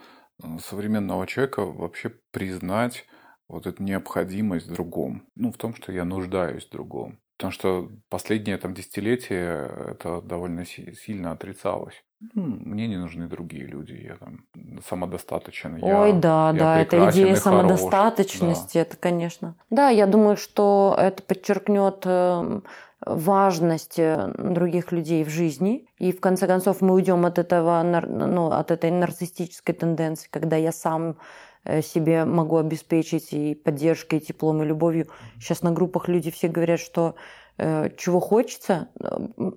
современного 0.59 1.25
человека 1.25 1.63
вообще 1.65 2.11
признать 2.31 3.05
вот 3.47 3.65
эту 3.65 3.81
необходимость 3.81 4.67
в 4.67 4.73
другом. 4.73 5.23
Ну, 5.35 5.53
в 5.53 5.57
том, 5.57 5.73
что 5.73 5.93
я 5.93 6.03
нуждаюсь 6.03 6.65
в 6.65 6.71
другом. 6.71 7.17
Потому 7.37 7.53
что 7.53 7.89
последнее 8.09 8.57
там 8.57 8.73
десятилетие 8.73 9.71
это 9.91 10.21
довольно 10.21 10.65
сильно 10.65 11.31
отрицалось. 11.31 12.03
Ну, 12.35 12.59
мне 12.63 12.87
не 12.87 12.97
нужны 12.97 13.27
другие 13.27 13.65
люди, 13.65 13.93
я 13.93 14.15
там 14.15 14.45
самодостаточен. 14.87 15.79
Ой, 15.81 16.11
я, 16.11 16.13
да, 16.13 16.51
я 16.51 16.59
да, 16.59 16.81
это 16.81 17.09
идея 17.09 17.35
самодостаточности, 17.35 18.75
да. 18.75 18.81
это, 18.81 18.97
конечно. 18.97 19.55
Да, 19.71 19.89
я 19.89 20.05
думаю, 20.05 20.37
что 20.37 20.95
это 20.99 21.23
подчеркнет 21.23 22.03
эм, 22.05 22.63
важность 23.03 23.97
э, 23.97 24.31
других 24.37 24.91
людей 24.91 25.23
в 25.23 25.29
жизни. 25.29 25.87
И 25.97 26.11
в 26.11 26.19
конце 26.19 26.45
концов 26.45 26.81
мы 26.81 26.93
уйдем 26.93 27.25
от 27.25 27.39
этого, 27.39 27.81
ну, 27.83 28.51
от 28.51 28.69
этой 28.69 28.91
нарциссической 28.91 29.73
тенденции, 29.73 30.27
когда 30.29 30.57
я 30.57 30.71
сам 30.71 31.17
э, 31.63 31.81
себе 31.81 32.25
могу 32.25 32.57
обеспечить 32.57 33.33
и 33.33 33.55
поддержкой, 33.55 34.19
и 34.19 34.21
теплом, 34.21 34.61
и 34.61 34.65
любовью. 34.65 35.07
Сейчас 35.39 35.63
на 35.63 35.71
группах 35.71 36.07
люди 36.07 36.29
все 36.29 36.47
говорят, 36.49 36.79
что 36.79 37.15
э, 37.57 37.89
чего 37.97 38.19
хочется, 38.19 38.89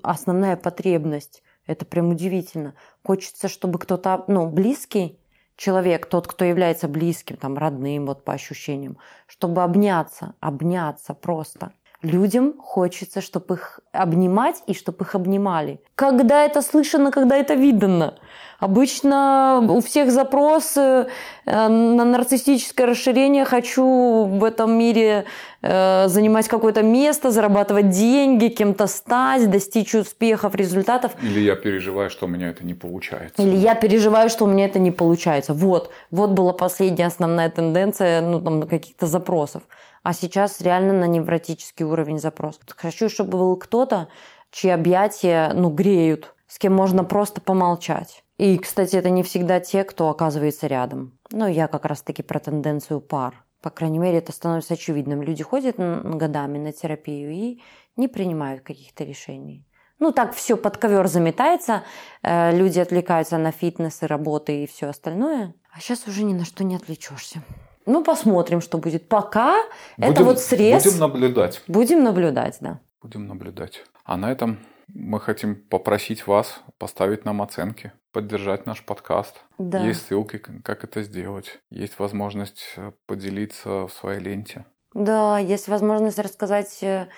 основная 0.02 0.56
потребность. 0.56 1.42
Это 1.66 1.84
прям 1.84 2.10
удивительно. 2.10 2.74
Хочется, 3.04 3.48
чтобы 3.48 3.78
кто-то, 3.78 4.24
ну, 4.28 4.48
близкий 4.48 5.18
человек, 5.56 6.06
тот, 6.06 6.26
кто 6.26 6.44
является 6.44 6.88
близким, 6.88 7.36
там, 7.36 7.56
родным, 7.56 8.06
вот 8.06 8.24
по 8.24 8.32
ощущениям, 8.32 8.98
чтобы 9.26 9.62
обняться, 9.62 10.34
обняться 10.40 11.14
просто– 11.14 11.72
Людям 12.04 12.54
хочется, 12.58 13.22
чтобы 13.22 13.54
их 13.54 13.80
обнимать 13.92 14.62
и 14.66 14.74
чтобы 14.74 15.04
их 15.04 15.14
обнимали. 15.14 15.80
Когда 15.94 16.44
это 16.44 16.60
слышно, 16.60 17.10
когда 17.10 17.36
это 17.36 17.54
видно. 17.54 18.14
Обычно 18.60 19.66
у 19.68 19.80
всех 19.80 20.10
запрос 20.10 20.76
э, 20.76 21.06
на 21.46 22.04
нарциссическое 22.04 22.86
расширение. 22.86 23.44
Хочу 23.44 24.24
в 24.24 24.44
этом 24.44 24.78
мире 24.78 25.24
э, 25.62 26.08
занимать 26.08 26.48
какое-то 26.48 26.82
место, 26.82 27.30
зарабатывать 27.30 27.88
деньги, 27.88 28.48
кем-то 28.48 28.86
стать, 28.86 29.50
достичь 29.50 29.94
успехов, 29.94 30.54
результатов. 30.54 31.12
Или 31.22 31.40
я 31.40 31.56
переживаю, 31.56 32.10
что 32.10 32.26
у 32.26 32.28
меня 32.28 32.50
это 32.50 32.64
не 32.64 32.74
получается. 32.74 33.42
Или 33.42 33.56
я 33.56 33.74
переживаю, 33.74 34.28
что 34.28 34.44
у 34.44 34.48
меня 34.48 34.66
это 34.66 34.78
не 34.78 34.90
получается. 34.90 35.54
Вот, 35.54 35.90
вот 36.10 36.30
была 36.30 36.52
последняя 36.52 37.06
основная 37.06 37.50
тенденция 37.50 38.20
ну, 38.20 38.40
там, 38.40 38.62
каких-то 38.62 39.06
запросов. 39.06 39.62
А 40.04 40.12
сейчас 40.12 40.60
реально 40.60 40.92
на 40.92 41.06
невротический 41.06 41.86
уровень 41.86 42.18
запрос. 42.18 42.60
Хочу, 42.76 43.08
чтобы 43.08 43.38
был 43.38 43.56
кто-то, 43.56 44.08
чьи 44.50 44.70
объятия 44.70 45.50
ну, 45.54 45.70
греют, 45.70 46.34
с 46.46 46.58
кем 46.58 46.74
можно 46.74 47.04
просто 47.04 47.40
помолчать. 47.40 48.22
И, 48.36 48.58
кстати, 48.58 48.96
это 48.96 49.08
не 49.08 49.22
всегда 49.22 49.60
те, 49.60 49.82
кто 49.82 50.10
оказывается 50.10 50.66
рядом. 50.66 51.18
Но 51.32 51.48
я 51.48 51.68
как 51.68 51.86
раз-таки 51.86 52.22
про 52.22 52.38
тенденцию 52.38 53.00
пар. 53.00 53.44
По 53.62 53.70
крайней 53.70 53.98
мере, 53.98 54.18
это 54.18 54.30
становится 54.30 54.74
очевидным. 54.74 55.22
Люди 55.22 55.42
ходят 55.42 55.76
годами 55.78 56.58
на 56.58 56.72
терапию 56.72 57.30
и 57.32 57.62
не 57.96 58.06
принимают 58.06 58.62
каких-то 58.62 59.04
решений. 59.04 59.66
Ну, 60.00 60.12
так 60.12 60.34
все 60.34 60.58
под 60.58 60.76
ковер 60.76 61.06
заметается, 61.06 61.82
э, 62.22 62.54
люди 62.54 62.78
отвлекаются 62.78 63.38
на 63.38 63.52
фитнес 63.52 64.02
и 64.02 64.06
работы 64.06 64.64
и 64.64 64.66
все 64.66 64.88
остальное. 64.88 65.54
А 65.72 65.80
сейчас 65.80 66.06
уже 66.06 66.24
ни 66.24 66.34
на 66.34 66.44
что 66.44 66.62
не 66.62 66.76
отвлечешься. 66.76 67.42
Ну, 67.86 68.02
посмотрим, 68.02 68.60
что 68.60 68.78
будет. 68.78 69.08
Пока 69.08 69.56
будем, 69.96 70.12
это 70.12 70.24
вот 70.24 70.40
срез. 70.40 70.84
Будем 70.84 70.98
наблюдать. 70.98 71.62
Будем 71.66 72.02
наблюдать, 72.02 72.58
да. 72.60 72.80
Будем 73.02 73.26
наблюдать. 73.26 73.84
А 74.04 74.16
на 74.16 74.30
этом 74.32 74.58
мы 74.88 75.20
хотим 75.20 75.56
попросить 75.56 76.26
вас 76.26 76.62
поставить 76.78 77.24
нам 77.24 77.42
оценки, 77.42 77.92
поддержать 78.12 78.66
наш 78.66 78.84
подкаст. 78.84 79.42
Да. 79.58 79.84
Есть 79.84 80.06
ссылки, 80.06 80.38
как 80.38 80.84
это 80.84 81.02
сделать. 81.02 81.60
Есть 81.70 81.98
возможность 81.98 82.64
э, 82.76 82.92
поделиться 83.06 83.86
в 83.86 83.90
своей 83.92 84.20
ленте. 84.20 84.64
Да, 84.94 85.38
есть 85.38 85.68
возможность 85.68 86.18
рассказать 86.18 86.82
э, 86.82 87.08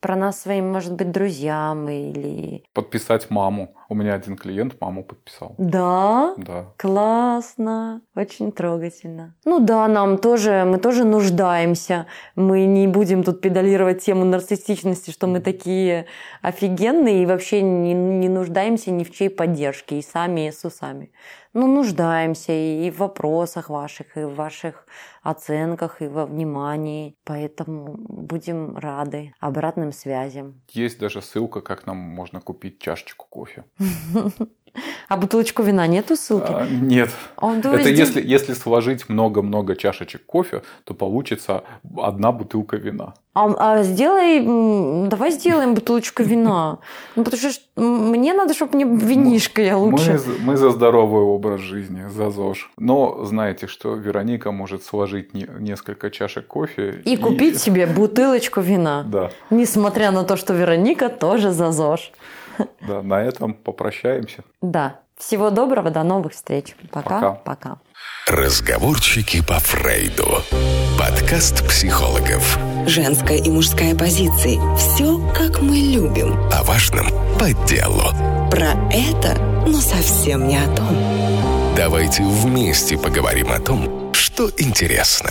про 0.00 0.16
нас 0.16 0.40
своим, 0.40 0.72
может 0.72 0.94
быть, 0.94 1.12
друзьям 1.12 1.88
или... 1.88 2.64
Подписать 2.72 3.30
маму. 3.30 3.74
У 3.90 3.94
меня 3.96 4.14
один 4.14 4.36
клиент 4.36 4.80
маму 4.80 5.02
подписал. 5.02 5.56
Да? 5.58 6.34
Да. 6.36 6.66
Классно. 6.76 8.02
Очень 8.14 8.52
трогательно. 8.52 9.34
Ну 9.44 9.58
да, 9.58 9.88
нам 9.88 10.16
тоже, 10.18 10.64
мы 10.64 10.78
тоже 10.78 11.02
нуждаемся. 11.02 12.06
Мы 12.36 12.66
не 12.66 12.86
будем 12.86 13.24
тут 13.24 13.40
педалировать 13.40 14.04
тему 14.04 14.24
нарциссичности, 14.24 15.10
что 15.10 15.26
мы 15.26 15.40
такие 15.40 16.06
офигенные 16.40 17.24
и 17.24 17.26
вообще 17.26 17.62
не, 17.62 17.92
не 17.92 18.28
нуждаемся 18.28 18.92
ни 18.92 19.02
в 19.02 19.10
чьей 19.10 19.28
поддержке, 19.28 19.98
и 19.98 20.02
сами, 20.02 20.46
и 20.46 20.52
с 20.52 20.64
усами 20.64 21.10
ну, 21.52 21.66
нуждаемся 21.66 22.52
и 22.52 22.90
в 22.90 22.98
вопросах 22.98 23.70
ваших, 23.70 24.16
и 24.16 24.20
в 24.20 24.34
ваших 24.34 24.86
оценках, 25.22 26.00
и 26.02 26.06
во 26.06 26.26
внимании. 26.26 27.16
Поэтому 27.24 27.96
будем 28.08 28.76
рады 28.76 29.34
обратным 29.40 29.92
связям. 29.92 30.62
Есть 30.68 30.98
даже 30.98 31.20
ссылка, 31.22 31.60
как 31.60 31.86
нам 31.86 31.96
можно 31.96 32.40
купить 32.40 32.80
чашечку 32.80 33.26
кофе. 33.28 33.64
А 35.08 35.16
бутылочку 35.16 35.62
вина 35.62 35.86
нету 35.86 36.16
ссылки? 36.16 36.52
А, 36.52 36.66
нет. 36.66 37.10
А, 37.36 37.56
Это 37.56 37.88
если, 37.88 38.22
если 38.24 38.54
сложить 38.54 39.08
много-много 39.08 39.74
чашечек 39.74 40.24
кофе, 40.24 40.62
то 40.84 40.94
получится 40.94 41.64
одна 41.96 42.30
бутылка 42.30 42.76
вина. 42.76 43.14
А, 43.34 43.78
а 43.78 43.82
сделай, 43.82 45.08
давай 45.08 45.32
сделаем 45.32 45.74
бутылочку 45.74 46.22
вина. 46.22 46.78
Ну, 47.16 47.24
потому 47.24 47.42
что 47.42 47.60
мне 47.80 48.32
надо, 48.34 48.54
чтобы 48.54 48.76
мне 48.76 48.84
винишко 48.84 49.62
я 49.62 49.76
лучше. 49.76 50.20
Мы, 50.26 50.52
мы 50.52 50.56
за 50.56 50.70
здоровый 50.70 51.22
образ 51.22 51.60
жизни, 51.60 52.06
за 52.08 52.30
ЗОЖ. 52.30 52.70
Но 52.76 53.24
знаете, 53.24 53.66
что 53.66 53.94
Вероника 53.94 54.52
может 54.52 54.84
сложить 54.84 55.34
не, 55.34 55.48
несколько 55.58 56.10
чашек 56.10 56.46
кофе. 56.46 57.02
И, 57.04 57.14
и 57.14 57.16
купить 57.16 57.60
себе 57.60 57.86
бутылочку 57.86 58.60
вина. 58.60 59.04
Да. 59.06 59.30
Несмотря 59.50 60.10
на 60.12 60.24
то, 60.24 60.36
что 60.36 60.54
Вероника 60.54 61.08
тоже 61.08 61.50
за 61.50 61.72
ЗОЖ. 61.72 62.12
Да, 62.80 63.02
на 63.02 63.22
этом 63.22 63.54
попрощаемся. 63.54 64.44
Да. 64.62 65.00
Всего 65.16 65.50
доброго, 65.50 65.90
до 65.90 66.02
новых 66.02 66.32
встреч. 66.32 66.74
Пока. 66.90 67.32
Пока. 67.32 67.78
Разговорчики 68.26 69.44
по 69.46 69.58
Фрейду. 69.58 70.42
Подкаст 70.98 71.66
психологов. 71.68 72.58
Женская 72.86 73.36
и 73.36 73.50
мужская 73.50 73.94
позиции. 73.94 74.58
Все, 74.76 75.20
как 75.34 75.60
мы 75.60 75.76
любим. 75.76 76.38
О 76.50 76.62
важном 76.64 77.06
по 77.38 77.52
делу. 77.68 78.02
Про 78.50 78.72
это, 78.90 79.38
но 79.66 79.74
совсем 79.74 80.48
не 80.48 80.56
о 80.56 80.74
том. 80.74 80.96
Давайте 81.76 82.22
вместе 82.22 82.96
поговорим 82.96 83.52
о 83.52 83.60
том, 83.60 84.12
что 84.14 84.50
интересно. 84.56 85.30